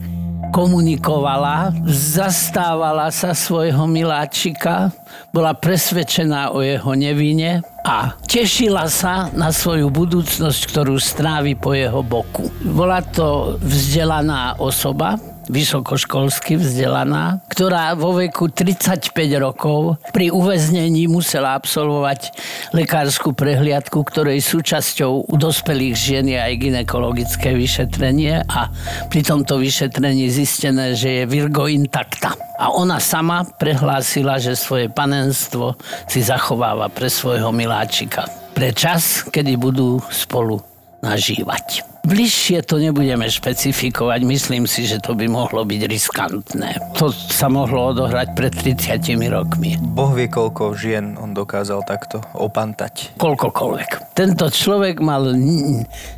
komunikovala, 0.54 1.74
zastávala 1.90 3.10
sa 3.12 3.34
svojho 3.34 3.90
miláčika, 3.90 4.94
bola 5.34 5.52
presvedčená 5.52 6.56
o 6.56 6.64
jeho 6.64 6.96
nevine 6.96 7.60
a 7.84 8.16
tešila 8.24 8.88
sa 8.88 9.34
na 9.36 9.52
svoju 9.52 9.92
budúcnosť, 9.92 10.62
ktorú 10.72 10.96
strávi 10.96 11.60
po 11.60 11.76
jeho 11.76 12.00
boku. 12.06 12.48
Bola 12.62 13.04
to 13.04 13.60
vzdelaná 13.60 14.56
osoba, 14.62 15.20
vysokoškolsky 15.50 16.58
vzdelaná, 16.60 17.42
ktorá 17.50 17.94
vo 17.98 18.18
veku 18.18 18.50
35 18.52 19.14
rokov 19.40 19.98
pri 20.12 20.30
uväznení 20.34 21.08
musela 21.08 21.58
absolvovať 21.58 22.34
lekárskú 22.74 23.32
prehliadku, 23.34 24.02
ktorej 24.06 24.42
súčasťou 24.44 25.32
u 25.32 25.36
dospelých 25.36 25.96
žien 25.96 26.26
je 26.30 26.40
aj 26.40 26.54
ginekologické 26.60 27.56
vyšetrenie 27.56 28.46
a 28.46 28.70
pri 29.10 29.22
tomto 29.24 29.58
vyšetrení 29.62 30.28
zistené, 30.30 30.94
že 30.94 31.22
je 31.22 31.24
Virgo 31.30 31.66
intakta. 31.70 32.36
A 32.56 32.72
ona 32.72 33.00
sama 33.00 33.44
prehlásila, 33.44 34.40
že 34.40 34.56
svoje 34.56 34.88
panenstvo 34.88 35.76
si 36.08 36.24
zachováva 36.24 36.88
pre 36.88 37.12
svojho 37.12 37.52
miláčika. 37.52 38.28
Pre 38.56 38.72
čas, 38.72 39.28
kedy 39.28 39.60
budú 39.60 40.00
spolu 40.08 40.75
nažívať. 41.06 41.86
Bližšie 42.06 42.62
to 42.70 42.78
nebudeme 42.78 43.26
špecifikovať, 43.26 44.30
myslím 44.30 44.70
si, 44.70 44.86
že 44.86 45.02
to 45.02 45.18
by 45.18 45.26
mohlo 45.26 45.66
byť 45.66 45.82
riskantné. 45.90 46.78
To 47.02 47.10
sa 47.10 47.50
mohlo 47.50 47.98
odohrať 47.98 48.38
pred 48.38 48.54
30 48.54 49.18
rokmi. 49.34 49.74
Boh 49.82 50.14
vie, 50.14 50.30
koľko 50.30 50.78
žien 50.78 51.18
on 51.18 51.34
dokázal 51.34 51.82
takto 51.90 52.22
opantať. 52.38 53.10
Koľkokoľvek. 53.18 54.14
Tento 54.14 54.46
človek 54.54 55.02
mal 55.02 55.34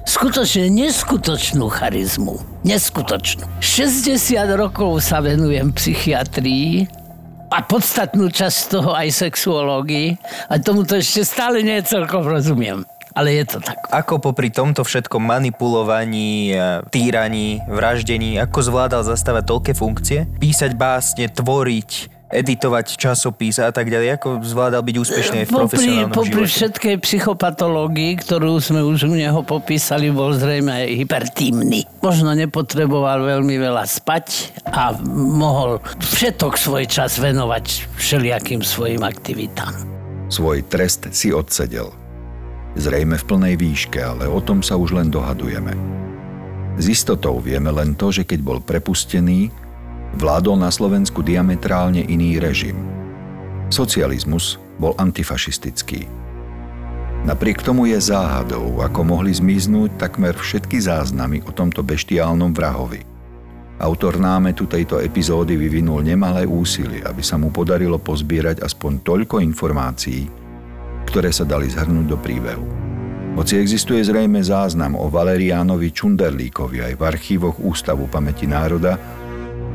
skutočne 0.04 0.68
neskutočnú 0.76 1.72
charizmu. 1.72 2.36
Neskutočnú. 2.68 3.48
60 3.64 4.36
rokov 4.60 5.00
sa 5.00 5.24
venujem 5.24 5.72
psychiatrii 5.72 6.84
a 7.48 7.64
podstatnú 7.64 8.28
časť 8.28 8.76
toho 8.76 8.92
aj 8.92 9.08
sexuológii 9.24 10.20
a 10.52 10.60
tomu 10.60 10.84
to 10.84 11.00
ešte 11.00 11.24
stále 11.24 11.64
nie 11.64 11.80
celkom 11.80 12.28
rozumiem 12.28 12.84
ale 13.18 13.42
je 13.42 13.46
to 13.50 13.58
tak. 13.58 13.82
Ako 13.90 14.22
popri 14.22 14.54
tomto 14.54 14.86
všetkom 14.86 15.26
manipulovaní, 15.26 16.54
e, 16.54 16.86
týraní, 16.94 17.66
vraždení, 17.66 18.38
ako 18.38 18.60
zvládal 18.62 19.02
zastávať 19.02 19.50
toľké 19.50 19.74
funkcie? 19.74 20.30
Písať 20.38 20.78
básne, 20.78 21.26
tvoriť, 21.26 22.14
editovať 22.30 23.00
časopis 23.00 23.58
a 23.58 23.74
tak 23.74 23.90
ďalej? 23.90 24.22
Ako 24.22 24.46
zvládal 24.46 24.86
byť 24.86 24.96
úspešný 25.02 25.38
aj 25.42 25.48
v 25.48 25.50
popri, 25.50 25.62
profesionálnom 25.64 26.14
popri 26.14 26.30
živote? 26.30 26.52
všetkej 26.54 26.96
psychopatológii, 27.02 28.12
ktorú 28.22 28.62
sme 28.62 28.86
už 28.86 29.10
u 29.10 29.16
neho 29.18 29.42
popísali, 29.42 30.14
bol 30.14 30.36
zrejme 30.38 30.70
aj 30.70 30.88
hypertímny. 31.02 31.90
Možno 32.06 32.38
nepotreboval 32.38 33.26
veľmi 33.26 33.56
veľa 33.58 33.88
spať 33.88 34.54
a 34.70 34.94
mohol 35.10 35.82
všetok 36.04 36.54
svoj 36.60 36.86
čas 36.86 37.18
venovať 37.18 37.98
všelijakým 37.98 38.62
svojim 38.62 39.02
aktivitám. 39.02 39.74
Svoj 40.28 40.68
trest 40.68 41.08
si 41.16 41.32
odsedel. 41.32 42.07
Zrejme 42.78 43.18
v 43.18 43.26
plnej 43.26 43.56
výške, 43.58 43.98
ale 43.98 44.30
o 44.30 44.38
tom 44.38 44.62
sa 44.62 44.78
už 44.78 44.94
len 44.94 45.10
dohadujeme. 45.10 45.74
S 46.78 46.86
istotou 46.86 47.42
vieme 47.42 47.74
len 47.74 47.98
to, 47.98 48.14
že 48.14 48.22
keď 48.22 48.40
bol 48.46 48.62
prepustený, 48.62 49.50
vládol 50.14 50.62
na 50.62 50.70
Slovensku 50.70 51.26
diametrálne 51.26 52.06
iný 52.06 52.38
režim. 52.38 52.78
Socializmus 53.74 54.62
bol 54.78 54.94
antifašistický. 55.02 56.06
Napriek 57.26 57.66
tomu 57.66 57.90
je 57.90 57.98
záhadou, 57.98 58.78
ako 58.80 59.02
mohli 59.04 59.34
zmiznúť 59.34 59.98
takmer 59.98 60.38
všetky 60.38 60.78
záznamy 60.78 61.42
o 61.50 61.52
tomto 61.52 61.82
beštiálnom 61.82 62.54
vrahovi. 62.54 63.02
Autor 63.82 64.22
námetu 64.22 64.70
tejto 64.70 65.02
epizódy 65.02 65.58
vyvinul 65.58 66.06
nemalé 66.06 66.46
úsilie, 66.46 67.02
aby 67.02 67.26
sa 67.26 67.42
mu 67.42 67.50
podarilo 67.50 67.98
pozbierať 67.98 68.62
aspoň 68.62 69.02
toľko 69.02 69.42
informácií, 69.42 70.47
ktoré 71.08 71.32
sa 71.32 71.48
dali 71.48 71.72
zhrnúť 71.72 72.08
do 72.12 72.20
príbehu. 72.20 72.68
Hoci 73.40 73.62
existuje 73.62 74.02
zrejme 74.02 74.42
záznam 74.42 74.98
o 74.98 75.08
Valeriánovi 75.08 75.94
Čunderlíkovi 75.94 76.84
aj 76.84 76.94
v 76.98 77.02
archívoch 77.06 77.62
Ústavu 77.62 78.10
pamäti 78.12 78.50
národa, 78.50 78.98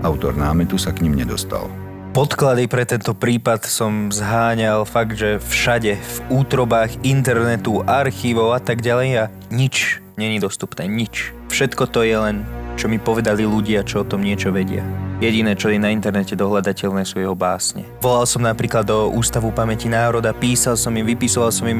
autor 0.02 0.34
námetu 0.34 0.76
sa 0.76 0.90
k 0.90 1.06
ním 1.06 1.16
nedostal. 1.16 1.70
Podklady 2.12 2.68
pre 2.68 2.84
tento 2.84 3.16
prípad 3.16 3.64
som 3.64 4.12
zháňal 4.12 4.84
fakt, 4.84 5.16
že 5.16 5.40
všade, 5.40 5.96
v 5.96 6.16
útrobách 6.28 7.00
internetu, 7.00 7.80
archívov 7.88 8.52
a 8.52 8.60
tak 8.60 8.84
ďalej 8.84 9.10
a 9.16 9.24
nič 9.48 10.04
není 10.20 10.36
dostupné, 10.36 10.84
nič. 10.84 11.32
Všetko 11.48 11.88
to 11.88 12.04
je 12.04 12.12
len 12.12 12.44
čo 12.82 12.90
mi 12.90 12.98
povedali 12.98 13.46
ľudia, 13.46 13.86
čo 13.86 14.02
o 14.02 14.08
tom 14.10 14.26
niečo 14.26 14.50
vedia. 14.50 14.82
Jediné, 15.22 15.54
čo 15.54 15.70
je 15.70 15.78
na 15.78 15.94
internete 15.94 16.34
dohľadateľné, 16.34 17.06
sú 17.06 17.22
jeho 17.22 17.38
básne. 17.38 17.86
Volal 18.02 18.26
som 18.26 18.42
napríklad 18.42 18.82
do 18.82 19.06
Ústavu 19.14 19.54
pamäti 19.54 19.86
národa, 19.86 20.34
písal 20.34 20.74
som 20.74 20.90
im, 20.98 21.06
vypisoval 21.06 21.54
som 21.54 21.70
im, 21.70 21.78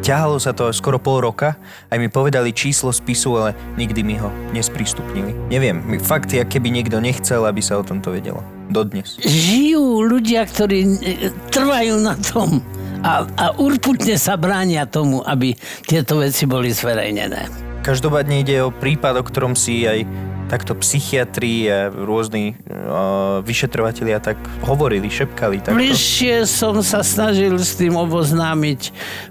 ťahalo 0.00 0.40
sa 0.40 0.56
to 0.56 0.72
skoro 0.72 0.96
pol 0.96 1.20
roka, 1.20 1.60
aj 1.92 2.00
mi 2.00 2.08
povedali 2.08 2.56
číslo 2.56 2.88
spisu, 2.88 3.36
ale 3.36 3.52
nikdy 3.76 4.00
mi 4.00 4.16
ho 4.16 4.32
nesprístupnili. 4.56 5.36
Neviem, 5.52 6.00
fakt 6.00 6.32
je, 6.32 6.40
keby 6.40 6.72
niekto 6.72 6.96
nechcel, 6.96 7.44
aby 7.44 7.60
sa 7.60 7.76
o 7.76 7.84
tomto 7.84 8.08
vedelo. 8.08 8.40
Dodnes. 8.72 9.20
Žijú 9.20 10.00
ľudia, 10.00 10.48
ktorí 10.48 10.80
e, 10.80 11.28
trvajú 11.52 12.00
na 12.00 12.16
tom 12.16 12.64
a, 13.04 13.28
a 13.36 13.52
urputne 13.52 14.16
sa 14.16 14.40
bránia 14.40 14.88
tomu, 14.88 15.20
aby 15.28 15.52
tieto 15.84 16.24
veci 16.24 16.48
boli 16.48 16.72
zverejnené. 16.72 17.68
Každopádne 17.84 18.44
ide 18.44 18.60
o 18.60 18.68
prípad, 18.68 19.16
o 19.16 19.24
ktorom 19.24 19.56
si 19.56 19.88
aj 19.88 20.04
takto 20.48 20.72
psychiatri 20.80 21.68
a 21.68 21.92
rôzni 21.92 22.56
uh, 22.56 23.44
vyšetrovatelia 23.44 24.18
tak 24.18 24.40
hovorili, 24.64 25.12
šepkali. 25.12 25.60
Takto. 25.60 25.76
Bližšie 25.76 26.48
som 26.48 26.80
sa 26.80 27.04
snažil 27.04 27.54
s 27.60 27.76
tým 27.76 27.94
oboznámiť 27.94 28.80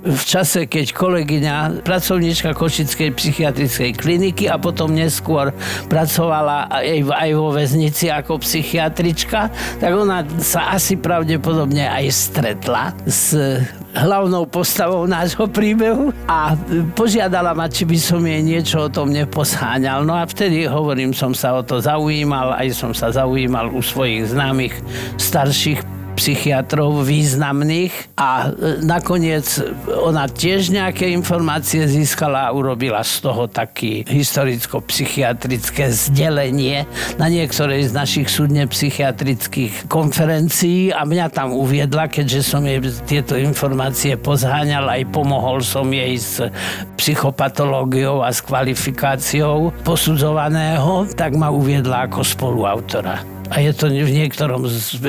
v 0.06 0.24
čase, 0.24 0.70
keď 0.70 0.94
kolegyňa, 0.94 1.82
pracovníčka 1.82 2.54
Košickej 2.54 3.10
psychiatrickej 3.18 3.92
kliniky 3.98 4.46
a 4.46 4.62
potom 4.62 4.94
neskôr 4.94 5.50
pracovala 5.90 6.70
aj, 6.70 7.10
aj 7.10 7.30
vo 7.34 7.50
väznici 7.50 8.14
ako 8.14 8.38
psychiatrička, 8.46 9.50
tak 9.82 9.92
ona 9.92 10.22
sa 10.40 10.78
asi 10.78 10.96
pravdepodobne 10.96 11.90
aj 11.90 12.06
stretla 12.14 12.94
s 13.10 13.34
hlavnou 13.98 14.46
postavou 14.46 15.10
nášho 15.10 15.50
príbehu 15.50 16.14
a 16.30 16.54
požiadala 16.94 17.58
ma, 17.58 17.66
či 17.66 17.84
by 17.84 17.98
som 17.98 18.22
jej 18.22 18.42
niečo 18.46 18.86
o 18.86 18.94
tom 18.94 19.10
neposháňal. 19.10 20.06
No 20.06 20.14
a 20.14 20.30
vtedy, 20.30 20.70
hovorím, 20.70 21.18
som 21.18 21.34
sa 21.34 21.58
o 21.58 21.66
to 21.66 21.82
zaujímal, 21.82 22.54
aj 22.54 22.70
som 22.78 22.92
sa 22.94 23.10
zaujímal 23.10 23.74
u 23.74 23.82
svojich 23.82 24.30
známych 24.30 24.78
starších 25.18 25.97
psychiatrov 26.18 27.06
významných 27.06 28.18
a 28.18 28.50
e, 28.50 28.82
nakoniec 28.82 29.46
ona 29.86 30.26
tiež 30.26 30.74
nejaké 30.74 31.14
informácie 31.14 31.86
získala 31.86 32.50
a 32.50 32.54
urobila 32.58 33.06
z 33.06 33.22
toho 33.22 33.46
taký 33.46 34.02
historicko-psychiatrické 34.10 35.94
zdelenie 35.94 36.90
na 37.22 37.30
niektorej 37.30 37.88
z 37.88 37.92
našich 37.94 38.28
súdne 38.34 38.66
psychiatrických 38.66 39.86
konferencií 39.86 40.90
a 40.90 41.06
mňa 41.06 41.30
tam 41.30 41.54
uviedla, 41.54 42.10
keďže 42.10 42.42
som 42.42 42.66
jej 42.66 42.82
tieto 43.06 43.38
informácie 43.38 44.18
pozháňal, 44.18 44.90
aj 44.90 45.14
pomohol 45.14 45.62
som 45.62 45.86
jej 45.94 46.18
s 46.18 46.42
psychopatológiou 46.98 48.26
a 48.26 48.34
s 48.34 48.42
kvalifikáciou 48.42 49.70
posudzovaného, 49.86 51.06
tak 51.14 51.38
ma 51.38 51.54
uviedla 51.54 52.10
ako 52.10 52.26
spoluautora 52.26 53.37
a 53.48 53.64
je 53.64 53.72
to 53.72 53.88
v 53.90 54.12
niektorom 54.12 54.68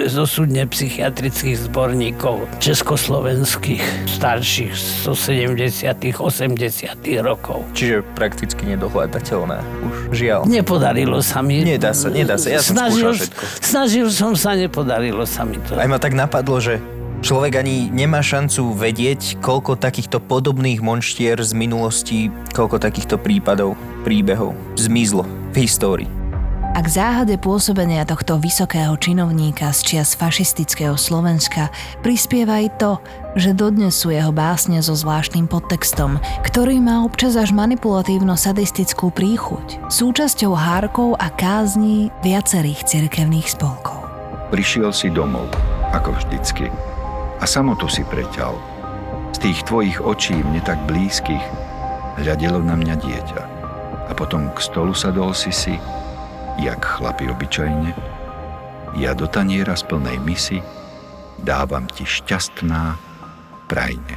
zo 0.09 0.25
súdne 0.25 0.65
psychiatrických 0.71 1.69
zborníkov 1.69 2.47
československých 2.63 3.83
starších 4.19 4.73
zo 5.05 5.13
70 5.13 5.85
80 6.17 7.25
rokov. 7.25 7.67
Čiže 7.75 8.07
prakticky 8.15 8.63
nedohľadateľná 8.75 9.59
už, 9.61 9.95
žiaľ. 10.15 10.47
Nepodarilo 10.47 11.19
sa 11.21 11.43
mi. 11.43 11.63
Nedá 11.67 11.91
sa, 11.93 12.09
nedá 12.09 12.39
sa, 12.39 12.55
ja 12.55 12.63
som 12.63 12.79
snažil, 12.79 13.11
všetko. 13.15 13.43
Snažil 13.61 14.07
som 14.15 14.33
sa, 14.39 14.55
nepodarilo 14.55 15.27
sa 15.27 15.43
mi 15.43 15.59
to. 15.67 15.75
Aj 15.75 15.89
ma 15.91 15.99
tak 15.99 16.15
napadlo, 16.15 16.63
že 16.63 16.79
Človek 17.19 17.59
ani 17.59 17.91
nemá 17.91 18.23
šancu 18.23 18.79
vedieť, 18.79 19.43
koľko 19.43 19.75
takýchto 19.75 20.23
podobných 20.23 20.79
monštier 20.79 21.43
z 21.43 21.51
minulosti, 21.51 22.31
koľko 22.55 22.79
takýchto 22.79 23.19
prípadov, 23.19 23.75
príbehov 24.07 24.55
zmizlo 24.79 25.27
v 25.51 25.67
histórii. 25.67 26.18
A 26.79 26.87
k 26.87 26.95
záhade 26.95 27.35
pôsobenia 27.43 28.07
tohto 28.07 28.39
vysokého 28.39 28.95
činovníka 29.03 29.75
z 29.75 29.83
čias 29.83 30.15
fašistického 30.15 30.95
Slovenska 30.95 31.75
prispieva 32.07 32.63
aj 32.63 32.79
to, 32.79 32.93
že 33.35 33.51
dodnes 33.51 33.99
sú 33.99 34.15
jeho 34.15 34.31
básne 34.31 34.79
so 34.79 34.95
zvláštnym 34.95 35.51
podtextom, 35.51 36.23
ktorý 36.47 36.79
má 36.79 37.03
občas 37.03 37.35
až 37.35 37.51
manipulatívno-sadistickú 37.51 39.11
príchuť, 39.11 39.91
súčasťou 39.91 40.55
hárkov 40.55 41.19
a 41.19 41.35
kázní 41.35 42.15
viacerých 42.23 42.87
cirkevných 42.87 43.59
spolkov. 43.59 43.99
Prišiel 44.55 44.95
si 44.95 45.11
domov, 45.11 45.51
ako 45.91 46.15
vždycky, 46.15 46.71
a 47.43 47.45
samotu 47.45 47.91
si 47.91 48.07
preťal. 48.07 48.55
Z 49.35 49.43
tých 49.43 49.67
tvojich 49.67 49.99
očí, 49.99 50.39
mne 50.47 50.63
tak 50.63 50.79
blízkych, 50.87 51.43
hľadelo 52.23 52.63
na 52.63 52.79
mňa 52.79 52.95
dieťa. 53.03 53.43
A 54.09 54.15
potom 54.15 54.55
k 54.55 54.63
stolu 54.63 54.95
sadol 54.95 55.35
si 55.35 55.51
si 55.51 55.75
jak 56.59 56.83
chlapi 56.83 57.31
obyčajne, 57.31 57.95
ja 58.99 59.15
do 59.15 59.31
taniera 59.31 59.79
z 59.79 59.87
plnej 59.87 60.19
misy 60.19 60.59
dávam 61.39 61.87
ti 61.87 62.03
šťastná 62.03 62.99
prajne. 63.71 64.17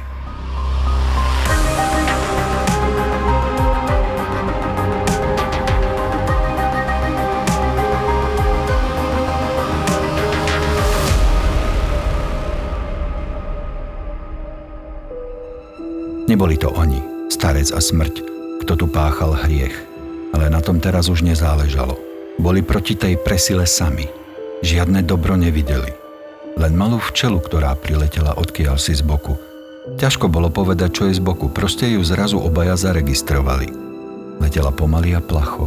Neboli 16.26 16.56
to 16.56 16.72
oni, 16.72 17.28
starec 17.28 17.68
a 17.76 17.80
smrť, 17.82 18.24
kto 18.64 18.72
tu 18.72 18.86
páchal 18.88 19.36
hriech, 19.36 19.76
ale 20.32 20.48
na 20.48 20.64
tom 20.64 20.80
teraz 20.80 21.12
už 21.12 21.20
nezáležalo– 21.20 21.94
boli 22.38 22.64
proti 22.64 22.96
tej 22.96 23.20
presile 23.20 23.68
sami. 23.68 24.08
Žiadne 24.62 25.02
dobro 25.02 25.34
nevideli. 25.34 25.90
Len 26.56 26.72
malú 26.76 27.00
včelu, 27.00 27.40
ktorá 27.40 27.74
priletela 27.74 28.36
odkiaľ 28.36 28.76
si 28.76 28.92
z 28.92 29.02
boku. 29.02 29.34
Ťažko 29.98 30.30
bolo 30.30 30.46
povedať, 30.46 30.90
čo 30.94 31.02
je 31.10 31.18
z 31.18 31.22
boku, 31.24 31.50
proste 31.50 31.90
ju 31.90 32.00
zrazu 32.06 32.38
obaja 32.38 32.78
zaregistrovali. 32.78 33.66
Letela 34.38 34.70
pomaly 34.70 35.18
a 35.18 35.20
placho. 35.20 35.66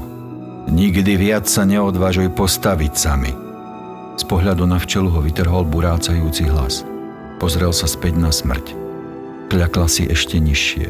Nikdy 0.71 1.19
viac 1.19 1.45
sa 1.45 1.67
neodvážuj 1.67 2.31
postaviť 2.33 2.93
sami. 2.95 3.33
Z 4.15 4.23
pohľadu 4.23 4.63
na 4.63 4.79
včelu 4.79 5.11
ho 5.11 5.19
vytrhol 5.19 5.67
burácajúci 5.67 6.47
hlas. 6.47 6.87
Pozrel 7.37 7.75
sa 7.75 7.85
späť 7.85 8.15
na 8.15 8.31
smrť. 8.31 8.71
Kľakla 9.51 9.87
si 9.91 10.07
ešte 10.07 10.39
nižšie. 10.39 10.87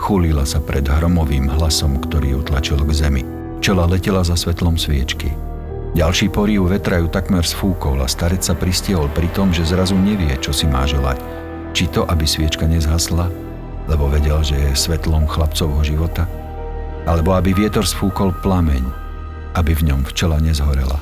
Chulila 0.00 0.48
sa 0.48 0.58
pred 0.58 0.88
hromovým 0.88 1.52
hlasom, 1.52 2.00
ktorý 2.00 2.36
ju 2.36 2.40
k 2.42 2.92
zemi. 2.96 3.22
Čela 3.64 3.88
letela 3.88 4.20
za 4.22 4.36
svetlom 4.36 4.76
sviečky. 4.76 5.32
Ďalší 5.96 6.28
porív 6.28 6.68
vetra 6.68 7.00
ju 7.00 7.08
takmer 7.08 7.40
sfúkol 7.40 8.04
a 8.04 8.08
starec 8.10 8.44
sa 8.44 8.52
pristiehol 8.52 9.08
pri 9.16 9.32
tom, 9.32 9.48
že 9.48 9.64
zrazu 9.64 9.96
nevie, 9.96 10.36
čo 10.44 10.52
si 10.52 10.68
má 10.68 10.84
želať. 10.84 11.16
Či 11.72 11.88
to, 11.88 12.04
aby 12.04 12.28
sviečka 12.28 12.68
nezhasla, 12.68 13.32
lebo 13.88 14.12
vedel, 14.12 14.44
že 14.44 14.60
je 14.60 14.76
svetlom 14.76 15.24
chlapcovho 15.24 15.80
života, 15.80 16.28
alebo 17.08 17.32
aby 17.32 17.56
vietor 17.56 17.88
sfúkol 17.88 18.36
plameň, 18.44 18.84
aby 19.56 19.72
v 19.72 19.88
ňom 19.88 20.04
včela 20.12 20.36
nezhorela. 20.36 21.00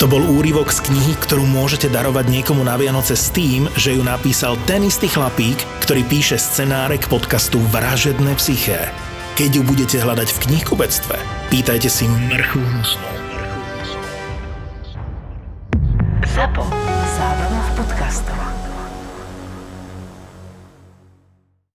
To 0.00 0.08
bol 0.08 0.24
úryvok 0.24 0.72
z 0.72 0.80
knihy, 0.88 1.12
ktorú 1.20 1.44
môžete 1.44 1.92
darovať 1.92 2.24
niekomu 2.32 2.64
na 2.64 2.80
Vianoce 2.80 3.12
s 3.12 3.28
tým, 3.36 3.68
že 3.76 3.92
ju 3.92 4.00
napísal 4.00 4.56
ten 4.64 4.80
istý 4.80 5.12
chlapík, 5.12 5.60
ktorý 5.84 6.08
píše 6.08 6.40
scenáre 6.40 6.96
k 6.96 7.04
podcastu 7.04 7.60
Vražedné 7.68 8.32
psyché. 8.40 8.88
Keď 9.40 9.56
ju 9.56 9.64
budete 9.64 9.96
hľadať 10.04 10.36
v 10.36 10.38
knihkubectve, 10.44 11.16
pýtajte 11.48 11.88
si 11.88 12.04
mrchu 12.04 12.60
hnusnú. 12.60 13.08
Zapo. 16.28 16.68
Zábrná 17.16 17.60
v 17.64 17.70
podcastovách. 17.80 18.69